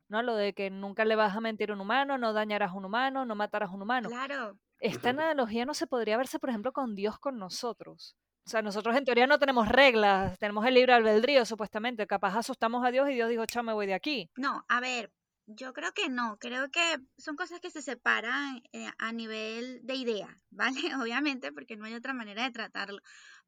¿No? 0.09 0.23
Lo 0.23 0.37
de 0.37 0.53
que 0.53 0.71
nunca 0.71 1.05
le 1.05 1.17
vas 1.17 1.35
a 1.35 1.41
mentir 1.41 1.71
a 1.71 1.75
un 1.75 1.81
humano, 1.81 2.19
no 2.19 2.33
dañarás 2.33 2.73
a 2.73 2.75
un 2.75 2.85
humano, 2.85 3.25
no 3.25 3.35
matarás 3.35 3.71
a 3.71 3.75
un 3.75 3.83
humano. 3.83 4.09
Claro. 4.09 4.59
Esta 4.79 5.11
analogía 5.11 5.65
no 5.65 5.73
se 5.73 5.87
podría 5.87 6.19
verse, 6.19 6.39
por 6.39 6.51
ejemplo, 6.51 6.73
con 6.73 6.95
Dios 6.95 7.19
con 7.19 7.39
nosotros. 7.39 8.17
O 8.47 8.51
sea, 8.51 8.61
nosotros 8.61 8.95
en 8.97 9.07
teoría 9.07 9.27
no 9.27 9.39
tenemos 9.39 9.67
reglas, 9.69 10.39
tenemos 10.39 10.67
el 10.67 10.75
libre 10.75 10.93
albedrío, 10.93 11.47
supuestamente. 11.47 12.07
Capaz 12.07 12.37
asustamos 12.37 12.85
a 12.85 12.91
Dios 12.91 13.09
y 13.09 13.15
Dios 13.15 13.31
dijo, 13.31 13.47
chao, 13.47 13.63
me 13.63 13.73
voy 13.73 13.87
de 13.87 13.95
aquí. 13.95 14.31
No, 14.37 14.63
a 14.69 14.81
ver, 14.81 15.11
yo 15.47 15.73
creo 15.73 15.93
que 15.93 16.11
no. 16.11 16.37
Creo 16.39 16.71
que 16.71 16.99
son 17.17 17.37
cosas 17.37 17.61
que 17.61 17.71
se 17.71 17.81
separan 17.81 18.63
eh, 18.73 18.91
a 18.99 19.13
nivel 19.13 19.81
de 19.85 19.95
idea, 19.95 20.37
¿vale? 20.51 20.95
Obviamente, 21.01 21.53
porque 21.53 21.77
no 21.77 21.87
hay 21.87 21.95
otra 21.95 22.13
manera 22.13 22.45
de 22.45 22.51
tratarlo. 22.51 23.01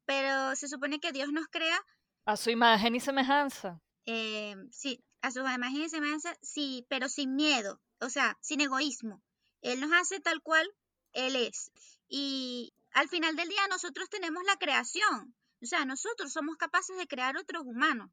Pero 0.07 0.55
se 0.55 0.67
supone 0.67 0.99
que 0.99 1.11
Dios 1.11 1.31
nos 1.31 1.47
crea, 1.49 1.79
A 2.25 2.35
su 2.35 2.49
imagen 2.49 2.95
y 2.95 2.99
semejanza. 2.99 3.79
eh, 4.07 4.55
sí, 4.71 5.03
a 5.21 5.29
su 5.29 5.41
imagen 5.41 5.83
y 5.83 5.89
semejanza, 5.89 6.35
sí, 6.41 6.85
pero 6.89 7.09
sin 7.09 7.35
miedo, 7.35 7.79
o 8.01 8.09
sea, 8.09 8.37
sin 8.41 8.61
egoísmo. 8.61 9.21
Él 9.61 9.79
nos 9.81 9.91
hace 9.93 10.19
tal 10.19 10.41
cual 10.41 10.67
Él 11.13 11.35
es. 11.35 11.71
Y 12.07 12.73
al 12.93 13.09
final 13.09 13.35
del 13.35 13.49
día 13.49 13.67
nosotros 13.69 14.09
tenemos 14.09 14.43
la 14.45 14.57
creación. 14.57 15.35
O 15.61 15.65
sea, 15.65 15.85
nosotros 15.85 16.31
somos 16.31 16.55
capaces 16.57 16.95
de 16.97 17.07
crear 17.07 17.35
otros 17.37 17.63
humanos, 17.65 18.09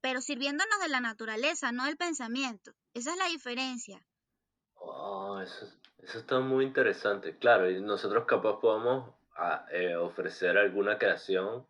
pero 0.00 0.20
sirviéndonos 0.20 0.80
de 0.80 0.88
la 0.88 1.00
naturaleza, 1.00 1.70
no 1.72 1.84
del 1.84 1.96
pensamiento. 1.96 2.72
Esa 2.94 3.12
es 3.12 3.18
la 3.18 3.26
diferencia. 3.28 4.00
Oh, 4.76 5.40
eso, 5.40 5.66
eso 5.98 6.18
está 6.18 6.40
muy 6.40 6.64
interesante. 6.64 7.36
Claro, 7.38 7.70
y 7.70 7.80
nosotros 7.82 8.24
capaz 8.26 8.60
podamos 8.60 9.15
ah, 9.36 9.66
eh, 9.70 9.96
ofrecer 9.96 10.56
alguna 10.58 10.98
creación 10.98 11.66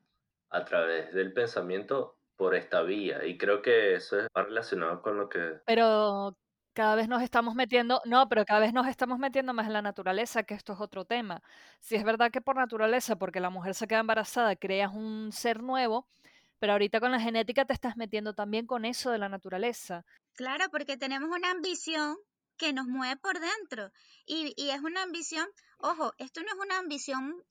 a 0.50 0.64
través 0.64 1.12
del 1.12 1.32
pensamiento 1.32 2.16
por 2.36 2.54
esta 2.54 2.82
vía. 2.82 3.24
Y 3.24 3.38
creo 3.38 3.62
que 3.62 3.94
eso 3.94 4.18
es 4.18 4.28
más 4.34 4.46
relacionado 4.46 5.02
con 5.02 5.16
lo 5.16 5.28
que... 5.28 5.60
Pero 5.66 6.36
cada 6.74 6.94
vez 6.94 7.08
nos 7.08 7.22
estamos 7.22 7.54
metiendo, 7.54 8.02
no, 8.04 8.28
pero 8.28 8.44
cada 8.44 8.60
vez 8.60 8.74
nos 8.74 8.86
estamos 8.86 9.18
metiendo 9.18 9.54
más 9.54 9.66
en 9.66 9.72
la 9.72 9.82
naturaleza, 9.82 10.42
que 10.42 10.54
esto 10.54 10.74
es 10.74 10.80
otro 10.80 11.06
tema. 11.06 11.42
Si 11.80 11.96
es 11.96 12.04
verdad 12.04 12.30
que 12.30 12.42
por 12.42 12.56
naturaleza, 12.56 13.16
porque 13.16 13.40
la 13.40 13.48
mujer 13.48 13.74
se 13.74 13.86
queda 13.86 14.00
embarazada, 14.00 14.54
creas 14.56 14.92
un 14.92 15.32
ser 15.32 15.62
nuevo, 15.62 16.06
pero 16.58 16.74
ahorita 16.74 17.00
con 17.00 17.12
la 17.12 17.20
genética 17.20 17.64
te 17.64 17.72
estás 17.72 17.96
metiendo 17.96 18.34
también 18.34 18.66
con 18.66 18.84
eso 18.84 19.10
de 19.10 19.18
la 19.18 19.30
naturaleza. 19.30 20.04
Claro, 20.34 20.66
porque 20.70 20.98
tenemos 20.98 21.30
una 21.34 21.50
ambición 21.50 22.16
que 22.58 22.74
nos 22.74 22.86
mueve 22.86 23.16
por 23.16 23.40
dentro. 23.40 23.90
Y, 24.26 24.52
y 24.56 24.70
es 24.70 24.80
una 24.82 25.02
ambición, 25.02 25.48
ojo, 25.78 26.12
esto 26.18 26.42
no 26.42 26.48
es 26.48 26.58
una 26.66 26.78
ambición 26.78 27.42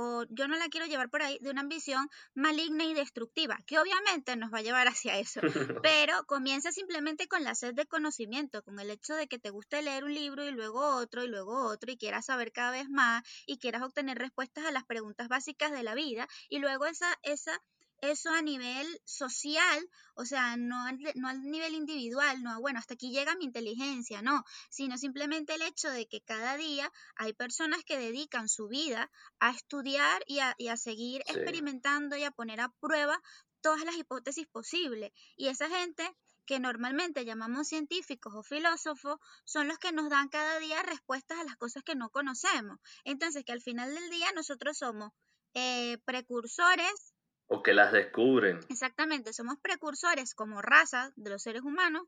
o 0.00 0.24
yo 0.30 0.46
no 0.46 0.56
la 0.56 0.68
quiero 0.68 0.86
llevar 0.86 1.10
por 1.10 1.22
ahí, 1.22 1.38
de 1.40 1.50
una 1.50 1.62
ambición 1.62 2.08
maligna 2.32 2.84
y 2.84 2.94
destructiva, 2.94 3.58
que 3.66 3.80
obviamente 3.80 4.36
nos 4.36 4.54
va 4.54 4.58
a 4.58 4.62
llevar 4.62 4.86
hacia 4.86 5.18
eso, 5.18 5.40
pero 5.82 6.24
comienza 6.26 6.70
simplemente 6.70 7.26
con 7.26 7.42
la 7.42 7.56
sed 7.56 7.74
de 7.74 7.84
conocimiento, 7.84 8.62
con 8.62 8.78
el 8.78 8.90
hecho 8.90 9.14
de 9.16 9.26
que 9.26 9.40
te 9.40 9.50
guste 9.50 9.82
leer 9.82 10.04
un 10.04 10.14
libro 10.14 10.44
y 10.44 10.52
luego 10.52 10.80
otro 10.96 11.24
y 11.24 11.28
luego 11.28 11.66
otro 11.66 11.90
y 11.90 11.96
quieras 11.96 12.26
saber 12.26 12.52
cada 12.52 12.70
vez 12.70 12.88
más 12.88 13.24
y 13.44 13.58
quieras 13.58 13.82
obtener 13.82 14.18
respuestas 14.18 14.64
a 14.66 14.70
las 14.70 14.84
preguntas 14.84 15.26
básicas 15.26 15.72
de 15.72 15.82
la 15.82 15.96
vida 15.96 16.28
y 16.48 16.60
luego 16.60 16.86
esa, 16.86 17.18
esa 17.22 17.60
eso 18.00 18.30
a 18.30 18.42
nivel 18.42 18.86
social, 19.04 19.88
o 20.14 20.24
sea, 20.24 20.56
no 20.56 20.84
al, 20.84 20.98
no 21.14 21.28
al 21.28 21.42
nivel 21.42 21.74
individual, 21.74 22.42
no, 22.42 22.60
bueno, 22.60 22.78
hasta 22.78 22.94
aquí 22.94 23.10
llega 23.10 23.36
mi 23.36 23.44
inteligencia, 23.44 24.22
no, 24.22 24.44
sino 24.70 24.98
simplemente 24.98 25.54
el 25.54 25.62
hecho 25.62 25.90
de 25.90 26.06
que 26.06 26.20
cada 26.20 26.56
día 26.56 26.90
hay 27.16 27.32
personas 27.32 27.84
que 27.84 27.98
dedican 27.98 28.48
su 28.48 28.68
vida 28.68 29.10
a 29.40 29.50
estudiar 29.50 30.22
y 30.26 30.40
a, 30.40 30.54
y 30.58 30.68
a 30.68 30.76
seguir 30.76 31.22
experimentando 31.22 32.16
y 32.16 32.24
a 32.24 32.30
poner 32.30 32.60
a 32.60 32.72
prueba 32.80 33.20
todas 33.60 33.84
las 33.84 33.96
hipótesis 33.96 34.46
posibles. 34.46 35.12
Y 35.36 35.48
esa 35.48 35.68
gente 35.68 36.08
que 36.48 36.58
normalmente 36.60 37.26
llamamos 37.26 37.68
científicos 37.68 38.32
o 38.34 38.42
filósofos, 38.42 39.18
son 39.44 39.68
los 39.68 39.78
que 39.78 39.92
nos 39.92 40.08
dan 40.08 40.30
cada 40.30 40.58
día 40.58 40.82
respuestas 40.82 41.38
a 41.38 41.44
las 41.44 41.56
cosas 41.56 41.82
que 41.82 41.94
no 41.94 42.08
conocemos. 42.08 42.78
Entonces, 43.04 43.44
que 43.44 43.52
al 43.52 43.60
final 43.60 43.94
del 43.94 44.08
día 44.08 44.32
nosotros 44.34 44.78
somos 44.78 45.12
eh, 45.52 45.98
precursores 46.06 47.12
o 47.48 47.62
que 47.62 47.72
las 47.72 47.92
descubren. 47.92 48.60
Exactamente, 48.68 49.32
somos 49.32 49.58
precursores 49.60 50.34
como 50.34 50.62
raza 50.62 51.12
de 51.16 51.30
los 51.30 51.42
seres 51.42 51.62
humanos 51.62 52.02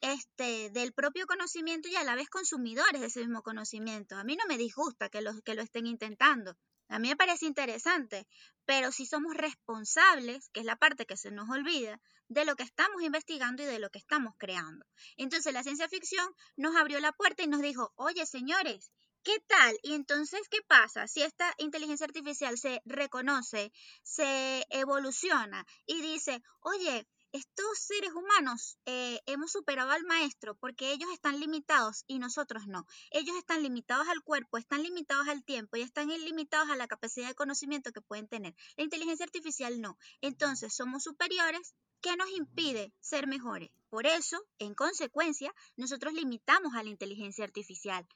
este, 0.00 0.70
del 0.70 0.92
propio 0.92 1.26
conocimiento 1.26 1.88
y 1.88 1.96
a 1.96 2.04
la 2.04 2.14
vez 2.14 2.30
consumidores 2.30 3.00
de 3.00 3.08
ese 3.08 3.20
mismo 3.20 3.42
conocimiento. 3.42 4.16
A 4.16 4.24
mí 4.24 4.36
no 4.36 4.46
me 4.46 4.56
disgusta 4.56 5.08
que 5.08 5.20
lo, 5.20 5.32
que 5.42 5.54
lo 5.54 5.62
estén 5.62 5.86
intentando. 5.86 6.56
A 6.88 6.98
mí 6.98 7.08
me 7.08 7.16
parece 7.16 7.46
interesante, 7.46 8.26
pero 8.66 8.92
si 8.92 9.06
somos 9.06 9.34
responsables, 9.34 10.48
que 10.50 10.60
es 10.60 10.66
la 10.66 10.76
parte 10.76 11.06
que 11.06 11.16
se 11.16 11.30
nos 11.30 11.48
olvida, 11.50 12.00
de 12.28 12.44
lo 12.44 12.54
que 12.56 12.62
estamos 12.62 13.02
investigando 13.02 13.62
y 13.62 13.66
de 13.66 13.78
lo 13.78 13.90
que 13.90 13.98
estamos 13.98 14.34
creando. 14.38 14.86
Entonces 15.16 15.52
la 15.52 15.62
ciencia 15.62 15.88
ficción 15.88 16.28
nos 16.56 16.76
abrió 16.76 17.00
la 17.00 17.12
puerta 17.12 17.42
y 17.42 17.48
nos 17.48 17.62
dijo, 17.62 17.92
oye 17.96 18.26
señores, 18.26 18.92
¿Qué 19.24 19.40
tal? 19.46 19.78
Y 19.82 19.94
entonces, 19.94 20.48
¿qué 20.50 20.60
pasa? 20.68 21.08
Si 21.08 21.22
esta 21.22 21.50
inteligencia 21.56 22.04
artificial 22.04 22.58
se 22.58 22.82
reconoce, 22.84 23.72
se 24.02 24.66
evoluciona 24.68 25.66
y 25.86 26.02
dice, 26.02 26.42
oye, 26.60 27.08
estos 27.32 27.78
seres 27.78 28.12
humanos 28.12 28.76
eh, 28.84 29.20
hemos 29.24 29.50
superado 29.50 29.92
al 29.92 30.04
maestro 30.04 30.54
porque 30.56 30.92
ellos 30.92 31.08
están 31.10 31.40
limitados 31.40 32.04
y 32.06 32.18
nosotros 32.18 32.66
no. 32.66 32.86
Ellos 33.12 33.34
están 33.38 33.62
limitados 33.62 34.06
al 34.08 34.22
cuerpo, 34.22 34.58
están 34.58 34.82
limitados 34.82 35.26
al 35.26 35.42
tiempo 35.42 35.78
y 35.78 35.80
están 35.80 36.08
limitados 36.08 36.68
a 36.68 36.76
la 36.76 36.86
capacidad 36.86 37.26
de 37.26 37.34
conocimiento 37.34 37.92
que 37.92 38.02
pueden 38.02 38.28
tener. 38.28 38.54
La 38.76 38.84
inteligencia 38.84 39.24
artificial 39.24 39.80
no. 39.80 39.96
Entonces 40.20 40.74
somos 40.74 41.02
superiores. 41.02 41.74
¿Qué 42.02 42.14
nos 42.16 42.28
impide 42.32 42.92
ser 43.00 43.26
mejores? 43.26 43.70
Por 43.88 44.06
eso, 44.06 44.44
en 44.58 44.74
consecuencia, 44.74 45.54
nosotros 45.76 46.12
limitamos 46.12 46.74
a 46.74 46.82
la 46.82 46.90
inteligencia 46.90 47.44
artificial 47.44 48.06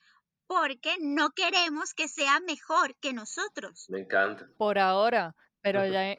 porque 0.49 0.97
no 1.01 1.31
queremos 1.31 1.95
que 1.95 2.09
sea 2.09 2.41
mejor 2.41 2.97
que 2.97 3.13
nosotros. 3.13 3.87
Me 3.89 4.01
encanta. 4.01 4.49
Por 4.57 4.79
ahora, 4.79 5.37
pero 5.61 5.87
ya... 5.87 6.17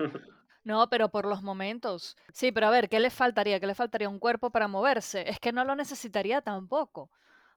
No, 0.63 0.88
pero 0.89 1.10
por 1.10 1.26
los 1.26 1.42
momentos. 1.42 2.15
Sí, 2.32 2.52
pero 2.52 2.68
a 2.68 2.70
ver, 2.70 2.89
¿qué 2.89 3.00
le 3.00 3.10
faltaría? 3.10 3.60
¿Qué 3.60 3.65
le 3.65 3.76
faltaría 3.76 4.08
un 4.08 4.20
cuerpo 4.20 4.52
para 4.52 4.68
moverse? 4.68 5.28
Es 5.28 5.39
que 5.39 5.52
no 5.52 5.65
lo 5.65 5.76
necesitaría 5.76 6.42
tampoco. 6.42 7.10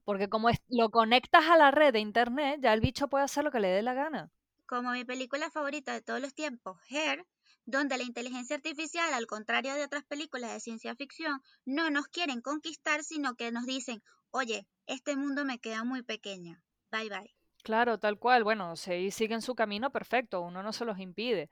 Porque 0.05 0.29
como 0.29 0.49
es, 0.49 0.59
lo 0.69 0.91
conectas 0.91 1.45
a 1.47 1.59
la 1.59 1.71
red 1.71 1.93
de 1.93 2.01
internet, 2.01 2.61
ya 2.63 2.73
el 2.73 2.81
bicho 2.81 3.09
puede 3.09 3.25
hacer 3.25 3.45
lo 3.45 3.51
que 3.51 3.61
le 3.61 3.69
dé 3.69 3.83
la 3.83 3.93
gana. 3.93 4.31
Como 4.67 4.93
mi 4.93 5.05
película 5.05 5.51
favorita 5.51 5.93
de 5.93 6.01
todos 6.01 6.21
los 6.21 6.33
tiempos, 6.33 6.81
Hair, 6.89 7.27
donde 7.67 7.99
la 7.99 8.05
inteligencia 8.05 8.57
artificial, 8.57 9.13
al 9.13 9.27
contrario 9.27 9.75
de 9.75 9.85
otras 9.85 10.05
películas 10.05 10.53
de 10.53 10.61
ciencia 10.61 10.97
ficción, 10.97 11.43
no 11.67 11.91
nos 11.91 12.09
quieren 12.09 12.41
conquistar, 12.41 13.05
sino 13.05 13.35
que 13.35 13.53
nos 13.53 13.67
dicen, 13.67 14.03
oye, 14.33 14.67
este 14.87 15.17
mundo 15.17 15.45
me 15.45 15.59
queda 15.59 15.85
muy 15.85 16.03
pequeño. 16.03 16.61
Bye 16.91 17.09
bye. 17.09 17.35
Claro, 17.63 17.99
tal 17.99 18.19
cual. 18.19 18.45
Bueno, 18.45 18.77
si 18.77 19.11
siguen 19.11 19.41
su 19.41 19.55
camino, 19.55 19.91
perfecto, 19.91 20.41
uno 20.41 20.63
no 20.63 20.73
se 20.73 20.85
los 20.85 20.99
impide. 20.99 21.49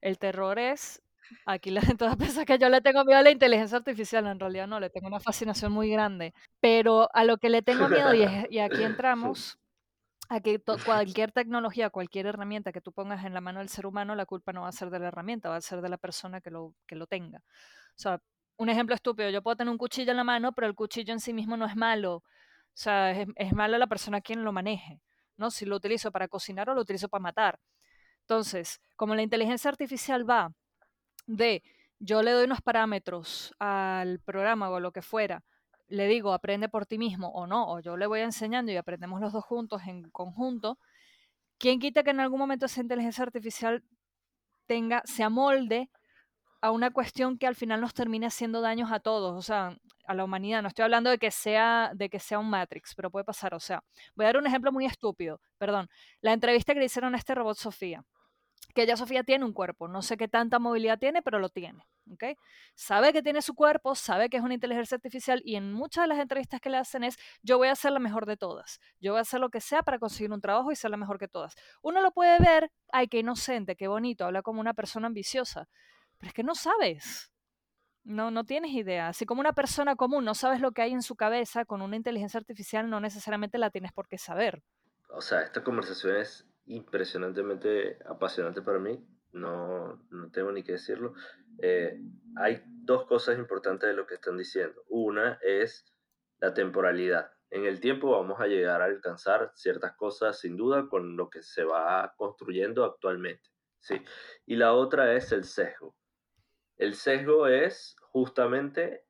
El 0.00 0.18
terror 0.18 0.58
es, 0.58 1.02
aquí 1.44 1.70
la 1.70 1.80
gente 1.98 2.06
piensa 2.16 2.44
que 2.44 2.58
yo 2.58 2.68
le 2.68 2.80
tengo 2.80 3.04
miedo 3.04 3.18
a 3.18 3.22
la 3.22 3.30
inteligencia 3.30 3.78
artificial, 3.78 4.26
en 4.26 4.38
realidad 4.38 4.66
no, 4.66 4.80
le 4.80 4.90
tengo 4.90 5.08
una 5.08 5.20
fascinación 5.20 5.72
muy 5.72 5.90
grande. 5.90 6.32
Pero 6.60 7.08
a 7.12 7.24
lo 7.24 7.38
que 7.38 7.50
le 7.50 7.62
tengo 7.62 7.88
miedo, 7.88 8.14
y, 8.14 8.24
y 8.50 8.58
aquí 8.60 8.82
entramos, 8.84 9.58
a 10.30 10.40
que 10.40 10.62
cualquier 10.84 11.32
tecnología, 11.32 11.90
cualquier 11.90 12.26
herramienta 12.26 12.70
que 12.70 12.80
tú 12.80 12.92
pongas 12.92 13.24
en 13.24 13.34
la 13.34 13.40
mano 13.40 13.58
del 13.58 13.68
ser 13.68 13.84
humano, 13.84 14.14
la 14.14 14.26
culpa 14.26 14.52
no 14.52 14.62
va 14.62 14.68
a 14.68 14.72
ser 14.72 14.88
de 14.90 15.00
la 15.00 15.08
herramienta, 15.08 15.48
va 15.48 15.56
a 15.56 15.60
ser 15.60 15.80
de 15.80 15.88
la 15.88 15.98
persona 15.98 16.40
que 16.40 16.50
lo, 16.50 16.72
que 16.86 16.94
lo 16.94 17.08
tenga. 17.08 17.38
O 17.38 17.98
sea, 17.98 18.22
un 18.60 18.68
ejemplo 18.68 18.94
estúpido, 18.94 19.30
yo 19.30 19.42
puedo 19.42 19.56
tener 19.56 19.70
un 19.70 19.78
cuchillo 19.78 20.10
en 20.10 20.18
la 20.18 20.24
mano, 20.24 20.52
pero 20.52 20.66
el 20.66 20.74
cuchillo 20.74 21.12
en 21.12 21.20
sí 21.20 21.32
mismo 21.32 21.56
no 21.56 21.66
es 21.66 21.76
malo 21.76 22.22
o 22.70 22.82
sea, 22.82 23.10
es, 23.10 23.28
es 23.36 23.52
mala 23.52 23.78
la 23.78 23.86
persona 23.86 24.20
quien 24.20 24.44
lo 24.44 24.52
maneje, 24.52 25.00
¿no? 25.36 25.50
Si 25.50 25.66
lo 25.66 25.76
utilizo 25.76 26.10
para 26.12 26.28
cocinar 26.28 26.70
o 26.70 26.74
lo 26.74 26.80
utilizo 26.80 27.08
para 27.08 27.22
matar. 27.22 27.60
Entonces, 28.20 28.80
como 28.96 29.14
la 29.14 29.22
inteligencia 29.22 29.68
artificial 29.68 30.28
va 30.28 30.52
de 31.26 31.62
yo 31.98 32.22
le 32.22 32.30
doy 32.30 32.44
unos 32.44 32.62
parámetros 32.62 33.54
al 33.58 34.20
programa 34.20 34.70
o 34.70 34.80
lo 34.80 34.92
que 34.92 35.02
fuera, 35.02 35.42
le 35.88 36.06
digo 36.06 36.32
aprende 36.32 36.68
por 36.68 36.86
ti 36.86 36.96
mismo 36.98 37.28
o 37.32 37.46
no, 37.46 37.70
o 37.70 37.80
yo 37.80 37.96
le 37.96 38.06
voy 38.06 38.20
enseñando 38.20 38.72
y 38.72 38.76
aprendemos 38.76 39.20
los 39.20 39.32
dos 39.32 39.44
juntos 39.44 39.82
en 39.86 40.08
conjunto, 40.10 40.78
¿quién 41.58 41.80
quita 41.80 42.02
que 42.02 42.10
en 42.10 42.20
algún 42.20 42.38
momento 42.38 42.66
esa 42.66 42.80
inteligencia 42.80 43.24
artificial 43.24 43.84
tenga, 44.66 45.02
se 45.04 45.22
amolde 45.24 45.90
a 46.60 46.70
una 46.70 46.90
cuestión 46.90 47.38
que 47.38 47.46
al 47.46 47.54
final 47.54 47.80
nos 47.80 47.94
termine 47.94 48.26
haciendo 48.26 48.60
daños 48.60 48.92
a 48.92 49.00
todos? 49.00 49.36
O 49.36 49.42
sea, 49.42 49.76
a 50.06 50.14
la 50.14 50.24
humanidad. 50.24 50.62
No 50.62 50.68
estoy 50.68 50.84
hablando 50.84 51.10
de 51.10 51.18
que 51.18 51.30
sea 51.30 51.92
de 51.94 52.08
que 52.08 52.18
sea 52.18 52.38
un 52.38 52.50
Matrix, 52.50 52.94
pero 52.94 53.10
puede 53.10 53.24
pasar. 53.24 53.54
O 53.54 53.60
sea, 53.60 53.82
voy 54.14 54.24
a 54.24 54.28
dar 54.28 54.38
un 54.38 54.46
ejemplo 54.46 54.72
muy 54.72 54.86
estúpido. 54.86 55.40
Perdón. 55.58 55.88
La 56.20 56.32
entrevista 56.32 56.74
que 56.74 56.80
le 56.80 56.86
hicieron 56.86 57.14
a 57.14 57.18
este 57.18 57.34
robot 57.34 57.56
Sofía. 57.56 58.04
Que 58.74 58.86
ya 58.86 58.96
Sofía 58.96 59.24
tiene 59.24 59.44
un 59.44 59.52
cuerpo. 59.52 59.88
No 59.88 60.02
sé 60.02 60.16
qué 60.16 60.28
tanta 60.28 60.58
movilidad 60.58 60.98
tiene, 60.98 61.22
pero 61.22 61.38
lo 61.38 61.48
tiene. 61.48 61.84
¿okay? 62.12 62.36
Sabe 62.74 63.12
que 63.12 63.22
tiene 63.22 63.42
su 63.42 63.54
cuerpo, 63.54 63.94
sabe 63.94 64.28
que 64.28 64.36
es 64.36 64.42
una 64.42 64.54
inteligencia 64.54 64.96
artificial 64.96 65.42
y 65.44 65.56
en 65.56 65.72
muchas 65.72 66.04
de 66.04 66.08
las 66.08 66.18
entrevistas 66.18 66.60
que 66.60 66.70
le 66.70 66.76
hacen 66.76 67.04
es 67.04 67.16
yo 67.42 67.58
voy 67.58 67.68
a 67.68 67.74
ser 67.74 67.92
la 67.92 67.98
mejor 67.98 68.26
de 68.26 68.36
todas. 68.36 68.80
Yo 69.00 69.12
voy 69.12 69.18
a 69.18 69.22
hacer 69.22 69.40
lo 69.40 69.50
que 69.50 69.60
sea 69.60 69.82
para 69.82 69.98
conseguir 69.98 70.32
un 70.32 70.40
trabajo 70.40 70.72
y 70.72 70.76
ser 70.76 70.90
la 70.90 70.96
mejor 70.96 71.18
que 71.18 71.28
todas. 71.28 71.54
Uno 71.82 72.00
lo 72.00 72.12
puede 72.12 72.38
ver, 72.38 72.70
ay, 72.92 73.08
qué 73.08 73.18
inocente, 73.18 73.76
qué 73.76 73.88
bonito, 73.88 74.24
habla 74.24 74.42
como 74.42 74.60
una 74.60 74.74
persona 74.74 75.06
ambiciosa. 75.06 75.68
Pero 76.20 76.28
es 76.28 76.34
que 76.34 76.44
no 76.44 76.54
sabes. 76.54 77.32
No, 78.04 78.30
no 78.30 78.44
tienes 78.44 78.72
idea. 78.72 79.08
Así 79.08 79.26
como 79.26 79.40
una 79.40 79.52
persona 79.52 79.96
común 79.96 80.24
no 80.24 80.34
sabes 80.34 80.60
lo 80.60 80.72
que 80.72 80.82
hay 80.82 80.92
en 80.92 81.02
su 81.02 81.16
cabeza, 81.16 81.64
con 81.64 81.82
una 81.82 81.96
inteligencia 81.96 82.38
artificial 82.38 82.88
no 82.88 83.00
necesariamente 83.00 83.58
la 83.58 83.70
tienes 83.70 83.92
por 83.92 84.06
qué 84.06 84.18
saber. 84.18 84.62
O 85.08 85.20
sea, 85.20 85.42
esta 85.42 85.64
conversación 85.64 86.16
es 86.16 86.46
impresionantemente 86.66 87.98
apasionante 88.06 88.62
para 88.62 88.78
mí. 88.78 89.04
No, 89.32 90.02
no 90.10 90.30
tengo 90.30 90.52
ni 90.52 90.62
que 90.62 90.72
decirlo. 90.72 91.14
Eh, 91.62 92.00
hay 92.36 92.62
dos 92.66 93.06
cosas 93.06 93.38
importantes 93.38 93.88
de 93.88 93.94
lo 93.94 94.06
que 94.06 94.14
están 94.14 94.36
diciendo. 94.36 94.82
Una 94.88 95.38
es 95.42 95.86
la 96.38 96.54
temporalidad. 96.54 97.30
En 97.50 97.64
el 97.64 97.80
tiempo 97.80 98.10
vamos 98.10 98.40
a 98.40 98.46
llegar 98.46 98.82
a 98.82 98.86
alcanzar 98.86 99.52
ciertas 99.54 99.94
cosas 99.96 100.38
sin 100.38 100.56
duda 100.56 100.88
con 100.88 101.16
lo 101.16 101.28
que 101.30 101.42
se 101.42 101.64
va 101.64 102.14
construyendo 102.16 102.84
actualmente. 102.84 103.50
¿sí? 103.80 104.00
Y 104.46 104.56
la 104.56 104.72
otra 104.74 105.14
es 105.14 105.32
el 105.32 105.44
sesgo. 105.44 105.96
El 106.80 106.94
sesgo 106.94 107.46
es 107.46 107.94
justamente 108.10 109.04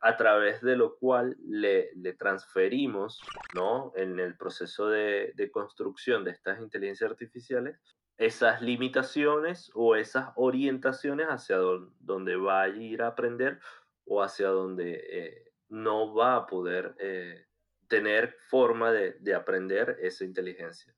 a 0.00 0.16
través 0.16 0.60
de 0.60 0.76
lo 0.76 0.96
cual 0.96 1.36
le, 1.44 1.90
transferimos, 2.16 3.20
¿no? 3.52 3.92
En 3.96 4.20
el 4.20 4.36
proceso 4.36 4.88
de, 4.88 5.50
construcción 5.52 6.22
de 6.22 6.30
estas 6.30 6.60
inteligencias 6.60 7.10
artificiales, 7.10 7.80
esas 8.16 8.62
limitaciones 8.62 9.72
o 9.74 9.96
esas 9.96 10.28
orientaciones 10.36 11.26
hacia 11.26 11.56
donde 11.98 12.36
va 12.36 12.62
a 12.62 12.68
ir 12.68 13.02
a 13.02 13.08
aprender 13.08 13.58
o 14.04 14.22
hacia 14.22 14.46
donde 14.46 15.04
eh, 15.10 15.52
no 15.68 16.14
va 16.14 16.36
a 16.36 16.46
poder 16.46 16.94
eh, 17.00 17.44
tener 17.88 18.36
forma 18.48 18.92
de, 18.92 19.16
de, 19.18 19.34
aprender 19.34 19.98
esa 20.00 20.24
inteligencia. 20.24 20.94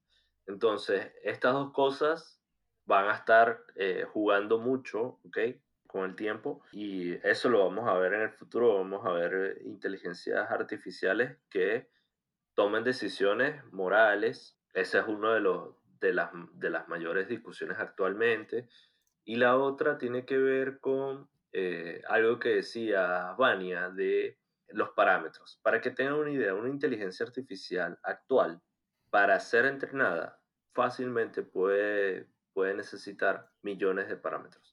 Entonces, 0.46 1.10
estas 1.22 1.54
dos 1.54 1.72
cosas 1.72 2.38
van 2.84 3.08
a 3.08 3.14
estar 3.14 3.64
eh, 3.76 4.04
jugando 4.12 4.58
mucho, 4.58 5.20
¿ok? 5.24 5.38
Con 5.88 6.04
el 6.04 6.14
tiempo 6.14 6.62
y 6.70 7.14
eso 7.26 7.48
lo 7.48 7.64
vamos 7.64 7.88
a 7.88 7.94
ver 7.94 8.12
en 8.12 8.20
el 8.20 8.30
futuro, 8.30 8.76
vamos 8.76 9.04
a 9.04 9.12
ver 9.12 9.60
inteligencias 9.64 10.48
artificiales 10.50 11.38
que 11.50 11.88
tomen 12.54 12.84
decisiones 12.84 13.64
morales, 13.72 14.56
ese 14.74 14.98
es 14.98 15.04
uno 15.08 15.32
de, 15.32 15.40
de, 16.00 16.12
las, 16.12 16.30
de 16.52 16.70
las 16.70 16.88
mayores 16.88 17.26
discusiones 17.26 17.78
actualmente, 17.78 18.68
y 19.24 19.36
la 19.36 19.56
otra 19.56 19.96
tiene 19.96 20.24
que 20.24 20.38
ver 20.38 20.78
con 20.78 21.28
eh, 21.52 22.02
algo 22.08 22.38
que 22.38 22.56
decía 22.56 23.34
Vania 23.38 23.88
de 23.90 24.38
los 24.68 24.90
parámetros. 24.90 25.58
Para 25.62 25.80
que 25.80 25.90
tengan 25.90 26.14
una 26.14 26.30
idea, 26.30 26.54
una 26.54 26.68
inteligencia 26.68 27.24
artificial 27.24 27.98
actual, 28.02 28.60
para 29.10 29.40
ser 29.40 29.64
entrenada, 29.64 30.38
fácilmente 30.74 31.42
puede, 31.42 32.28
puede 32.52 32.74
necesitar 32.74 33.50
millones 33.62 34.08
de 34.08 34.16
parámetros. 34.16 34.67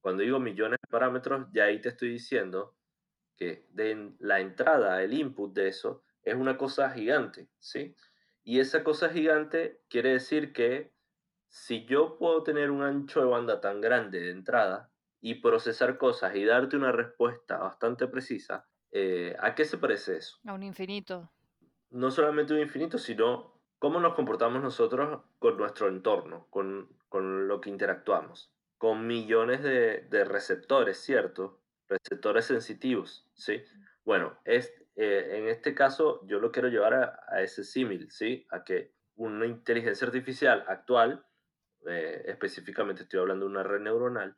Cuando 0.00 0.22
digo 0.22 0.40
millones 0.40 0.78
de 0.82 0.88
parámetros, 0.88 1.46
ya 1.52 1.64
ahí 1.64 1.80
te 1.80 1.90
estoy 1.90 2.10
diciendo 2.10 2.76
que 3.36 3.66
de 3.70 4.14
la 4.18 4.40
entrada, 4.40 5.02
el 5.02 5.12
input 5.12 5.52
de 5.52 5.68
eso, 5.68 6.04
es 6.22 6.34
una 6.34 6.56
cosa 6.56 6.90
gigante, 6.90 7.48
¿sí? 7.58 7.94
Y 8.42 8.60
esa 8.60 8.84
cosa 8.84 9.10
gigante 9.10 9.82
quiere 9.88 10.10
decir 10.12 10.52
que 10.52 10.92
si 11.48 11.84
yo 11.84 12.16
puedo 12.18 12.42
tener 12.42 12.70
un 12.70 12.82
ancho 12.82 13.20
de 13.20 13.26
banda 13.26 13.60
tan 13.60 13.80
grande 13.80 14.20
de 14.20 14.30
entrada 14.30 14.92
y 15.20 15.36
procesar 15.36 15.98
cosas 15.98 16.34
y 16.36 16.44
darte 16.44 16.76
una 16.76 16.92
respuesta 16.92 17.58
bastante 17.58 18.06
precisa, 18.06 18.68
eh, 18.92 19.36
¿a 19.38 19.54
qué 19.54 19.64
se 19.64 19.78
parece 19.78 20.16
eso? 20.16 20.38
A 20.46 20.54
un 20.54 20.62
infinito. 20.62 21.32
No 21.90 22.10
solamente 22.10 22.54
un 22.54 22.60
infinito, 22.60 22.98
sino 22.98 23.60
cómo 23.78 24.00
nos 24.00 24.14
comportamos 24.14 24.62
nosotros 24.62 25.22
con 25.38 25.56
nuestro 25.56 25.88
entorno, 25.88 26.46
con, 26.50 26.88
con 27.08 27.48
lo 27.48 27.60
que 27.60 27.70
interactuamos, 27.70 28.52
con 28.80 29.06
millones 29.06 29.62
de, 29.62 30.06
de 30.08 30.24
receptores, 30.24 30.96
¿cierto? 30.96 31.60
Receptores 31.86 32.46
sensitivos, 32.46 33.28
¿sí? 33.34 33.62
Bueno, 34.06 34.38
es, 34.46 34.72
eh, 34.96 35.36
en 35.36 35.48
este 35.48 35.74
caso 35.74 36.26
yo 36.26 36.40
lo 36.40 36.50
quiero 36.50 36.68
llevar 36.68 36.94
a, 37.28 37.42
ese 37.42 37.62
símil, 37.62 38.10
¿sí? 38.10 38.46
A 38.48 38.64
que 38.64 38.94
una 39.16 39.44
inteligencia 39.44 40.06
artificial 40.06 40.64
actual, 40.66 41.26
eh, 41.86 42.22
específicamente 42.24 43.02
estoy 43.02 43.20
hablando 43.20 43.44
de 43.44 43.50
una 43.50 43.62
red 43.62 43.80
neuronal, 43.80 44.34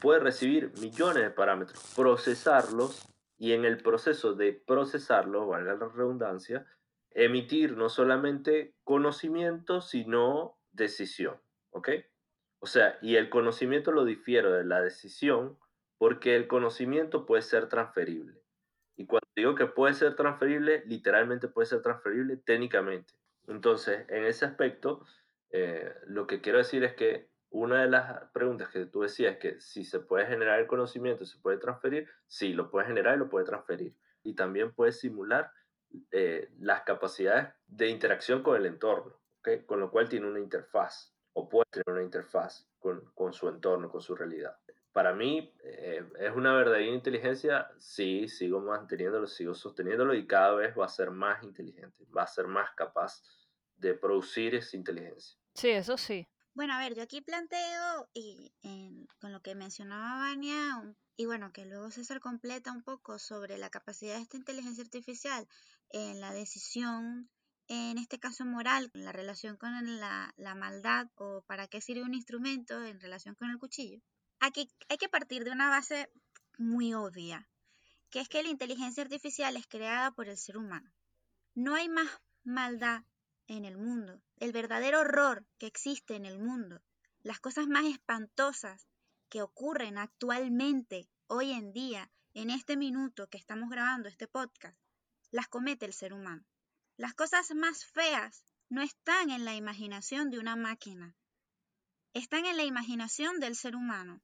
puede 0.00 0.18
recibir 0.18 0.72
millones 0.80 1.22
de 1.22 1.30
parámetros, 1.30 1.80
procesarlos 1.94 3.06
y 3.38 3.52
en 3.52 3.64
el 3.64 3.76
proceso 3.76 4.34
de 4.34 4.52
procesarlos, 4.52 5.46
valga 5.46 5.76
la 5.76 5.86
redundancia, 5.86 6.66
emitir 7.12 7.76
no 7.76 7.88
solamente 7.88 8.74
conocimiento, 8.82 9.80
sino 9.80 10.58
decisión, 10.72 11.40
¿ok? 11.70 11.90
O 12.66 12.68
sea, 12.68 12.98
y 13.00 13.14
el 13.14 13.30
conocimiento 13.30 13.92
lo 13.92 14.04
difiero 14.04 14.50
de 14.50 14.64
la 14.64 14.80
decisión 14.80 15.56
porque 15.98 16.34
el 16.34 16.48
conocimiento 16.48 17.24
puede 17.24 17.42
ser 17.42 17.68
transferible. 17.68 18.42
Y 18.96 19.06
cuando 19.06 19.28
digo 19.36 19.54
que 19.54 19.66
puede 19.66 19.94
ser 19.94 20.16
transferible, 20.16 20.82
literalmente 20.84 21.46
puede 21.46 21.66
ser 21.66 21.80
transferible 21.80 22.36
técnicamente. 22.38 23.14
Entonces, 23.46 24.04
en 24.08 24.24
ese 24.24 24.46
aspecto, 24.46 25.06
eh, 25.50 25.94
lo 26.08 26.26
que 26.26 26.40
quiero 26.40 26.58
decir 26.58 26.82
es 26.82 26.94
que 26.94 27.28
una 27.50 27.82
de 27.82 27.88
las 27.88 28.24
preguntas 28.32 28.68
que 28.70 28.84
tú 28.86 29.02
decías 29.02 29.34
es 29.34 29.38
que 29.38 29.60
si 29.60 29.84
se 29.84 30.00
puede 30.00 30.26
generar 30.26 30.58
el 30.58 30.66
conocimiento, 30.66 31.24
se 31.24 31.38
puede 31.38 31.58
transferir, 31.58 32.08
sí, 32.26 32.52
lo 32.52 32.68
puede 32.68 32.88
generar 32.88 33.14
y 33.14 33.20
lo 33.20 33.28
puede 33.28 33.46
transferir. 33.46 33.94
Y 34.24 34.34
también 34.34 34.72
puede 34.72 34.90
simular 34.90 35.52
eh, 36.10 36.50
las 36.58 36.82
capacidades 36.82 37.46
de 37.68 37.90
interacción 37.90 38.42
con 38.42 38.56
el 38.56 38.66
entorno, 38.66 39.20
con 39.66 39.78
lo 39.78 39.92
cual 39.92 40.08
tiene 40.08 40.26
una 40.26 40.40
interfaz 40.40 41.15
o 41.38 41.48
puede 41.48 41.66
tener 41.70 41.90
una 41.90 42.02
interfaz 42.02 42.66
con, 42.78 43.12
con 43.14 43.32
su 43.32 43.48
entorno, 43.48 43.90
con 43.90 44.00
su 44.00 44.14
realidad 44.14 44.56
para 44.96 45.12
mí 45.12 45.52
eh, 45.62 46.02
es 46.20 46.34
una 46.34 46.54
verdadera 46.54 46.90
inteligencia, 46.90 47.70
sí, 47.76 48.30
sigo 48.30 48.62
manteniéndolo, 48.62 49.26
sigo 49.26 49.54
sosteniéndolo 49.54 50.14
y 50.14 50.26
cada 50.26 50.54
vez 50.54 50.74
va 50.74 50.86
a 50.86 50.88
ser 50.88 51.10
más 51.10 51.42
inteligente, 51.42 52.06
va 52.16 52.22
a 52.22 52.26
ser 52.26 52.46
más 52.46 52.70
capaz 52.74 53.22
de 53.76 53.92
producir 53.92 54.54
esa 54.54 54.74
inteligencia. 54.74 55.38
Sí, 55.52 55.68
eso 55.68 55.98
sí. 55.98 56.26
Bueno, 56.54 56.72
a 56.72 56.78
ver, 56.78 56.94
yo 56.94 57.02
aquí 57.02 57.20
planteo, 57.20 58.08
y 58.14 58.50
con 59.20 59.32
lo 59.32 59.42
que 59.42 59.54
mencionaba 59.54 60.30
Vania, 60.30 60.96
y 61.14 61.26
bueno, 61.26 61.52
que 61.52 61.66
luego 61.66 61.90
César 61.90 62.18
completa 62.18 62.72
un 62.72 62.82
poco 62.82 63.18
sobre 63.18 63.58
la 63.58 63.68
capacidad 63.68 64.14
de 64.14 64.22
esta 64.22 64.38
inteligencia 64.38 64.82
artificial 64.82 65.46
en 65.90 66.22
la 66.22 66.32
decisión, 66.32 67.28
en 67.68 67.98
este 67.98 68.18
caso 68.18 68.44
moral, 68.44 68.90
la 68.94 69.12
relación 69.12 69.56
con 69.56 69.98
la, 69.98 70.32
la 70.36 70.54
maldad 70.54 71.08
o 71.16 71.42
para 71.42 71.66
qué 71.66 71.80
sirve 71.80 72.02
un 72.02 72.14
instrumento 72.14 72.82
en 72.84 73.00
relación 73.00 73.34
con 73.34 73.50
el 73.50 73.58
cuchillo. 73.58 74.00
Aquí 74.40 74.70
hay 74.88 74.98
que 74.98 75.08
partir 75.08 75.44
de 75.44 75.50
una 75.50 75.68
base 75.68 76.10
muy 76.58 76.94
obvia, 76.94 77.48
que 78.10 78.20
es 78.20 78.28
que 78.28 78.42
la 78.42 78.48
inteligencia 78.48 79.02
artificial 79.02 79.56
es 79.56 79.66
creada 79.66 80.12
por 80.12 80.28
el 80.28 80.36
ser 80.36 80.56
humano. 80.56 80.92
No 81.54 81.74
hay 81.74 81.88
más 81.88 82.08
maldad 82.44 83.02
en 83.48 83.64
el 83.64 83.76
mundo. 83.76 84.20
El 84.36 84.52
verdadero 84.52 85.00
horror 85.00 85.46
que 85.58 85.66
existe 85.66 86.14
en 86.14 86.26
el 86.26 86.38
mundo, 86.38 86.82
las 87.22 87.40
cosas 87.40 87.66
más 87.66 87.84
espantosas 87.86 88.86
que 89.28 89.42
ocurren 89.42 89.98
actualmente, 89.98 91.08
hoy 91.26 91.52
en 91.52 91.72
día, 91.72 92.10
en 92.34 92.50
este 92.50 92.76
minuto 92.76 93.28
que 93.28 93.38
estamos 93.38 93.70
grabando 93.70 94.08
este 94.08 94.28
podcast, 94.28 94.78
las 95.30 95.48
comete 95.48 95.86
el 95.86 95.92
ser 95.92 96.12
humano. 96.12 96.44
Las 96.98 97.14
cosas 97.14 97.54
más 97.54 97.84
feas 97.84 98.42
no 98.70 98.80
están 98.80 99.28
en 99.30 99.44
la 99.44 99.54
imaginación 99.54 100.30
de 100.30 100.38
una 100.38 100.56
máquina, 100.56 101.14
están 102.14 102.46
en 102.46 102.56
la 102.56 102.64
imaginación 102.64 103.38
del 103.38 103.54
ser 103.54 103.76
humano 103.76 104.22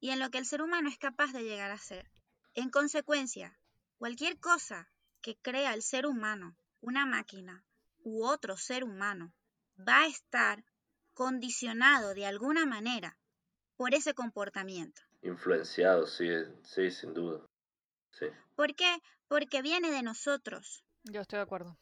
y 0.00 0.10
en 0.10 0.18
lo 0.18 0.28
que 0.28 0.38
el 0.38 0.44
ser 0.44 0.60
humano 0.60 0.88
es 0.88 0.98
capaz 0.98 1.32
de 1.32 1.44
llegar 1.44 1.70
a 1.70 1.78
ser. 1.78 2.10
En 2.54 2.70
consecuencia, 2.70 3.56
cualquier 3.98 4.40
cosa 4.40 4.90
que 5.20 5.36
crea 5.36 5.74
el 5.74 5.82
ser 5.82 6.06
humano, 6.06 6.56
una 6.80 7.06
máquina 7.06 7.64
u 8.02 8.24
otro 8.24 8.56
ser 8.56 8.82
humano, 8.82 9.32
va 9.78 10.00
a 10.00 10.06
estar 10.08 10.64
condicionado 11.14 12.14
de 12.14 12.26
alguna 12.26 12.66
manera 12.66 13.16
por 13.76 13.94
ese 13.94 14.14
comportamiento. 14.14 15.00
Influenciado, 15.22 16.08
sí, 16.08 16.28
sí, 16.64 16.90
sin 16.90 17.14
duda. 17.14 17.46
Sí. 18.10 18.26
¿Por 18.56 18.74
qué? 18.74 19.00
Porque 19.28 19.62
viene 19.62 19.92
de 19.92 20.02
nosotros. 20.02 20.82
Yo 21.04 21.20
estoy 21.20 21.36
de 21.36 21.44
acuerdo 21.44 21.78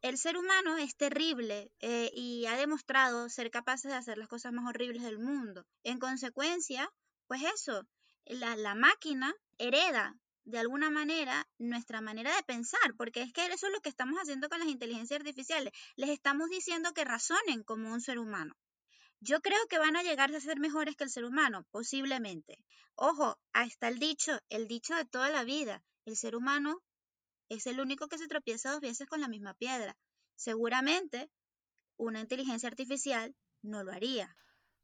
el 0.00 0.16
ser 0.16 0.36
humano 0.36 0.76
es 0.76 0.96
terrible 0.96 1.72
eh, 1.80 2.10
y 2.14 2.46
ha 2.46 2.56
demostrado 2.56 3.28
ser 3.28 3.50
capaz 3.50 3.82
de 3.82 3.94
hacer 3.94 4.16
las 4.16 4.28
cosas 4.28 4.52
más 4.52 4.66
horribles 4.66 5.02
del 5.02 5.18
mundo. 5.18 5.66
En 5.82 5.98
consecuencia, 5.98 6.88
pues 7.26 7.42
eso, 7.42 7.86
la, 8.24 8.74
máquina 8.74 9.34
hereda 9.58 10.14
de 10.44 10.58
alguna 10.58 10.88
manera 10.88 11.48
nuestra 11.58 12.00
manera 12.00 12.34
de 12.34 12.42
pensar, 12.44 12.94
porque 12.96 13.22
es 13.22 13.32
que 13.32 13.44
eso 13.46 13.66
es 13.66 13.72
lo 13.72 13.80
que 13.80 13.88
estamos 13.88 14.18
haciendo 14.20 14.48
con 14.48 14.60
las 14.60 14.68
inteligencias 14.68 15.18
artificiales. 15.18 15.72
Les 15.96 16.10
estamos 16.10 16.48
diciendo 16.48 16.92
que 16.94 17.04
razonen 17.04 17.64
como 17.64 17.92
un 17.92 18.00
ser 18.00 18.18
humano. 18.18 18.54
Yo 19.20 19.40
creo 19.40 19.66
que 19.68 19.80
van 19.80 19.96
a 19.96 20.04
llegar 20.04 20.32
a 20.32 20.40
ser 20.40 20.60
mejores 20.60 20.94
que 20.94 21.04
el 21.04 21.10
ser 21.10 21.24
humano, 21.24 21.66
posiblemente. 21.72 22.64
Ojo, 22.94 23.36
hasta 23.52 23.88
el 23.88 23.98
dicho, 23.98 24.38
el 24.48 24.68
dicho 24.68 24.94
de 24.94 25.04
toda 25.04 25.28
la 25.28 25.42
vida, 25.42 25.82
el 26.04 26.16
ser 26.16 26.36
humano 26.36 26.80
es 27.48 27.66
el 27.66 27.80
único 27.80 28.08
que 28.08 28.18
se 28.18 28.28
tropieza 28.28 28.70
dos 28.70 28.80
veces 28.80 29.06
con 29.06 29.20
la 29.20 29.28
misma 29.28 29.54
piedra. 29.54 29.96
Seguramente 30.34 31.30
una 31.96 32.20
inteligencia 32.20 32.68
artificial 32.68 33.34
no 33.62 33.82
lo 33.82 33.92
haría. 33.92 34.36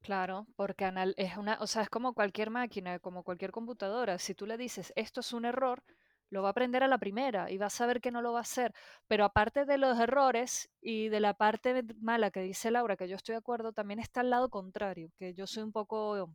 Claro, 0.03 0.47
porque 0.57 0.93
es 1.17 1.37
una, 1.39 1.57
o 1.61 1.67
sea, 1.67 1.83
es 1.83 1.89
como 1.89 2.13
cualquier 2.13 2.51
máquina, 2.51 2.99
como 2.99 3.23
cualquier 3.23 3.53
computadora. 3.53 4.19
Si 4.19 4.35
tú 4.35 4.47
le 4.47 4.59
dices 4.59 4.93
esto 4.97 5.21
es 5.21 5.33
un 5.33 5.47
error, 5.47 5.83
lo 6.29 6.43
va 6.43 6.49
a 6.49 6.51
aprender 6.51 6.83
a 6.83 6.89
la 6.89 6.99
primera 6.99 7.51
y 7.51 7.57
va 7.57 7.67
a 7.67 7.71
saber 7.71 8.01
que 8.01 8.11
no 8.11 8.21
lo 8.21 8.33
va 8.33 8.41
a 8.41 8.43
hacer. 8.43 8.75
Pero 9.07 9.25
aparte 9.25 9.65
de 9.65 9.79
los 9.79 9.99
errores 9.99 10.69
y 10.81 11.09
de 11.09 11.21
la 11.21 11.35
parte 11.35 11.85
mala 12.01 12.31
que 12.31 12.41
dice 12.41 12.71
Laura, 12.71 12.97
que 12.97 13.09
yo 13.09 13.17
estoy 13.17 13.35
de 13.35 13.39
acuerdo, 13.39 13.73
también 13.73 14.01
está 14.01 14.21
el 14.21 14.31
lado 14.31 14.51
contrario, 14.51 15.11
que 15.17 15.33
yo 15.33 15.47
soy 15.47 15.63
un 15.63 15.73
poco 15.73 16.35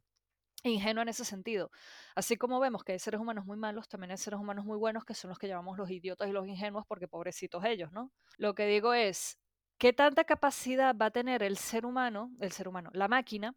ingenuo 0.64 1.02
en 1.02 1.10
ese 1.10 1.26
sentido. 1.26 1.72
Así 2.16 2.38
como 2.38 2.60
vemos 2.60 2.84
que 2.84 2.94
hay 2.94 3.00
seres 3.00 3.20
humanos 3.20 3.46
muy 3.46 3.58
malos, 3.58 3.88
también 3.88 4.12
hay 4.12 4.18
seres 4.18 4.40
humanos 4.40 4.66
muy 4.66 4.78
buenos 4.78 5.06
que 5.06 5.14
son 5.14 5.30
los 5.30 5.40
que 5.40 5.48
llamamos 5.48 5.78
los 5.78 5.90
idiotas 5.90 6.28
y 6.28 6.32
los 6.32 6.48
ingenuos 6.48 6.86
porque 6.88 7.08
pobrecitos 7.08 7.64
ellos, 7.66 7.92
¿no? 7.92 8.12
Lo 8.38 8.56
que 8.56 8.66
digo 8.66 8.94
es, 8.94 9.40
¿qué 9.78 9.94
tanta 9.94 10.24
capacidad 10.24 10.96
va 10.96 11.08
a 11.08 11.12
tener 11.12 11.44
el 11.44 11.58
ser 11.58 11.86
humano, 11.86 12.32
el 12.40 12.52
ser 12.52 12.68
humano, 12.68 12.90
la 12.94 13.08
máquina, 13.08 13.56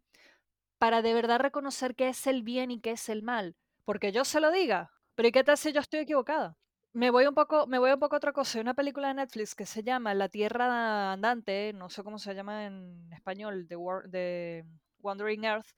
para 0.77 1.01
de 1.01 1.13
verdad 1.13 1.39
reconocer 1.39 1.95
qué 1.95 2.09
es 2.09 2.27
el 2.27 2.43
bien 2.43 2.71
y 2.71 2.79
qué 2.79 2.91
es 2.91 3.09
el 3.09 3.23
mal? 3.23 3.55
Porque 3.85 4.11
yo 4.11 4.23
se 4.23 4.39
lo 4.39 4.51
diga, 4.51 4.91
pero 5.15 5.27
¿y 5.27 5.31
qué 5.31 5.43
tal 5.43 5.57
si 5.57 5.73
yo 5.73 5.81
estoy 5.81 6.01
equivocada? 6.01 6.57
Me 6.93 7.09
voy 7.09 7.25
un 7.25 7.33
poco, 7.33 7.65
me 7.65 7.79
voy 7.79 7.91
un 7.91 7.99
poco 7.99 8.15
a 8.15 8.17
otra 8.17 8.33
cosa. 8.33 8.59
Hay 8.59 8.61
una 8.61 8.75
película 8.75 9.07
de 9.07 9.15
Netflix 9.15 9.55
que 9.55 9.65
se 9.65 9.81
llama 9.81 10.13
La 10.13 10.29
Tierra 10.29 11.11
Andante, 11.11 11.73
no 11.73 11.89
sé 11.89 12.03
cómo 12.03 12.19
se 12.19 12.35
llama 12.35 12.67
en 12.67 13.11
español, 13.11 13.65
The, 13.67 13.77
The 14.11 14.65
Wandering 14.99 15.43
Earth, 15.43 15.71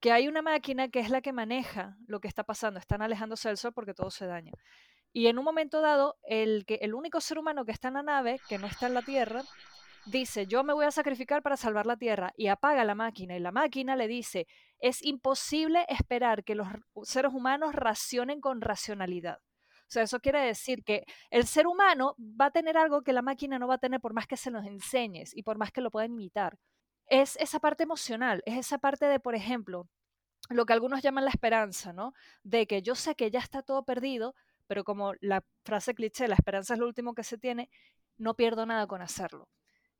que 0.00 0.12
hay 0.12 0.28
una 0.28 0.42
máquina 0.42 0.88
que 0.88 1.00
es 1.00 1.10
la 1.10 1.20
que 1.20 1.32
maneja 1.32 1.96
lo 2.06 2.20
que 2.20 2.28
está 2.28 2.44
pasando, 2.44 2.78
están 2.78 3.02
alejándose 3.02 3.48
del 3.48 3.56
Sol 3.56 3.72
porque 3.72 3.94
todo 3.94 4.10
se 4.10 4.26
daña. 4.26 4.52
Y 5.12 5.26
en 5.26 5.38
un 5.38 5.44
momento 5.44 5.80
dado, 5.80 6.16
el, 6.22 6.64
que, 6.66 6.76
el 6.82 6.94
único 6.94 7.20
ser 7.20 7.38
humano 7.38 7.64
que 7.64 7.72
está 7.72 7.88
en 7.88 7.94
la 7.94 8.02
nave, 8.02 8.40
que 8.48 8.58
no 8.58 8.66
está 8.66 8.86
en 8.86 8.94
la 8.94 9.02
Tierra, 9.02 9.42
dice, 10.06 10.46
yo 10.46 10.62
me 10.64 10.72
voy 10.72 10.86
a 10.86 10.90
sacrificar 10.90 11.42
para 11.42 11.56
salvar 11.56 11.86
la 11.86 11.96
Tierra 11.96 12.32
y 12.36 12.48
apaga 12.48 12.84
la 12.84 12.94
máquina 12.94 13.36
y 13.36 13.40
la 13.40 13.52
máquina 13.52 13.96
le 13.96 14.06
dice, 14.06 14.46
es 14.78 15.02
imposible 15.02 15.84
esperar 15.88 16.44
que 16.44 16.54
los 16.54 16.68
seres 17.02 17.32
humanos 17.32 17.74
racionen 17.74 18.40
con 18.40 18.60
racionalidad. 18.60 19.38
O 19.88 19.90
sea, 19.90 20.02
eso 20.02 20.20
quiere 20.20 20.40
decir 20.40 20.84
que 20.84 21.04
el 21.30 21.46
ser 21.46 21.66
humano 21.66 22.14
va 22.18 22.46
a 22.46 22.50
tener 22.50 22.76
algo 22.76 23.02
que 23.02 23.14
la 23.14 23.22
máquina 23.22 23.58
no 23.58 23.66
va 23.66 23.76
a 23.76 23.78
tener 23.78 24.00
por 24.00 24.12
más 24.12 24.26
que 24.26 24.36
se 24.36 24.50
los 24.50 24.66
enseñes 24.66 25.34
y 25.34 25.42
por 25.42 25.56
más 25.56 25.72
que 25.72 25.80
lo 25.80 25.90
puedan 25.90 26.12
imitar. 26.12 26.58
Es 27.08 27.36
esa 27.36 27.60
parte 27.60 27.82
emocional, 27.84 28.42
es 28.46 28.56
esa 28.56 28.78
parte 28.78 29.06
de, 29.06 29.20
por 29.20 29.34
ejemplo, 29.34 29.88
lo 30.50 30.66
que 30.66 30.72
algunos 30.72 31.02
llaman 31.02 31.24
la 31.24 31.30
esperanza, 31.30 31.92
¿no? 31.92 32.14
De 32.42 32.66
que 32.66 32.82
yo 32.82 32.94
sé 32.94 33.14
que 33.14 33.30
ya 33.30 33.40
está 33.40 33.62
todo 33.62 33.84
perdido, 33.84 34.34
pero 34.66 34.84
como 34.84 35.14
la 35.20 35.44
frase 35.64 35.94
cliché, 35.94 36.28
la 36.28 36.34
esperanza 36.34 36.74
es 36.74 36.80
lo 36.80 36.86
último 36.86 37.14
que 37.14 37.24
se 37.24 37.38
tiene, 37.38 37.70
no 38.18 38.34
pierdo 38.34 38.66
nada 38.66 38.86
con 38.86 39.02
hacerlo. 39.02 39.48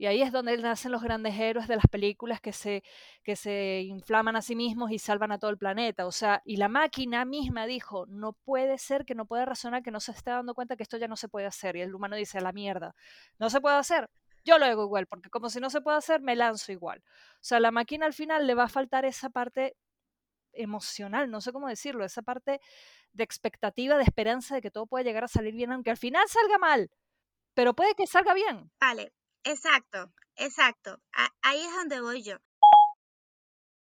Y 0.01 0.07
ahí 0.07 0.23
es 0.23 0.31
donde 0.31 0.57
nacen 0.59 0.92
los 0.92 1.03
grandes 1.03 1.38
héroes 1.38 1.66
de 1.66 1.75
las 1.75 1.87
películas 1.88 2.40
que 2.40 2.53
se, 2.53 2.85
que 3.25 3.35
se 3.35 3.83
inflaman 3.83 4.37
a 4.37 4.42
sí 4.42 4.55
mismos 4.55 4.92
y 4.92 4.99
salvan 5.01 5.33
a 5.33 5.38
todo 5.38 5.51
el 5.51 5.59
planeta. 5.59 6.07
O 6.07 6.12
sea, 6.12 6.40
y 6.44 6.57
la 6.57 6.68
máquina 6.68 7.25
misma 7.25 7.66
dijo, 7.66 8.07
no 8.07 8.33
puede 8.33 8.79
ser 8.79 9.05
que 9.05 9.16
no 9.16 9.27
pueda 9.27 9.44
razonar, 9.44 9.83
que 9.83 9.90
no 9.90 9.99
se 9.99 10.12
esté 10.12 10.31
dando 10.31 10.55
cuenta 10.55 10.77
que 10.77 10.85
esto 10.85 10.99
ya 10.99 11.09
no 11.09 11.16
se 11.16 11.29
puede 11.29 11.47
hacer. 11.47 11.75
Y 11.77 11.81
el 11.81 11.94
humano 11.94 12.14
dice, 12.14 12.38
a 12.38 12.42
la 12.42 12.53
mierda, 12.53 12.94
no 13.40 13.51
se 13.51 13.61
puede 13.61 13.77
hacer. 13.77 14.09
Yo 14.44 14.59
lo 14.59 14.64
hago 14.64 14.85
igual, 14.85 15.07
porque 15.07 15.31
como 15.31 15.51
si 15.51 15.61
no 15.61 15.70
se 15.70 15.81
puede 15.81 15.98
hacer, 15.98 16.20
me 16.20 16.37
lanzo 16.37 16.72
igual. 16.72 17.03
O 17.35 17.42
sea, 17.42 17.61
la 17.61 17.70
máquina 17.70 18.07
al 18.07 18.14
final 18.14 18.46
le 18.46 18.55
va 18.55 18.64
a 18.64 18.68
faltar 18.68 19.05
esa 19.05 19.31
parte 19.31 19.77
emocional, 20.53 21.31
no 21.31 21.40
sé 21.40 21.53
cómo 21.53 21.68
decirlo, 21.68 22.05
esa 22.05 22.22
parte 22.22 22.61
de 23.12 23.24
expectativa, 23.24 23.96
de 23.96 24.03
esperanza 24.05 24.55
de 24.55 24.62
que 24.62 24.70
todo 24.70 24.87
puede 24.87 25.05
llegar 25.05 25.24
a 25.24 25.29
salir 25.29 25.55
bien, 25.55 25.72
aunque 25.72 25.90
al 25.90 25.96
final 25.96 26.27
salga 26.29 26.59
mal, 26.59 26.90
pero 27.55 27.74
puede 27.74 27.94
que 27.94 28.07
salga 28.07 28.35
bien. 28.35 28.70
Vale, 28.81 29.12
exacto, 29.44 30.12
exacto. 30.37 31.01
ahí 31.42 31.61
es 31.61 31.74
donde 31.74 32.01
voy 32.01 32.22
yo. 32.22 32.38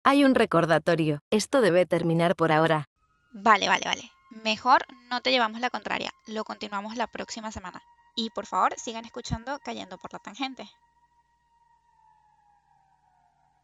Hay 0.05 0.24
un 0.24 0.35
recordatorio. 0.35 1.22
Esto 1.31 1.61
debe 1.61 1.87
terminar 1.87 2.35
por 2.35 2.50
ahora. 2.50 2.88
Vale, 3.33 3.68
vale, 3.68 3.85
vale. 3.85 4.11
Mejor 4.42 4.85
no 5.11 5.20
te 5.20 5.31
llevamos 5.31 5.61
la 5.61 5.70
contraria. 5.70 6.12
Lo 6.26 6.42
continuamos 6.42 6.96
la 6.96 7.07
próxima 7.07 7.52
semana. 7.52 7.81
Y 8.14 8.31
por 8.31 8.46
favor, 8.46 8.75
sigan 8.79 9.05
escuchando 9.05 9.59
Cayendo 9.61 9.98
por 9.98 10.12
la 10.12 10.18
Tangente. 10.18 10.70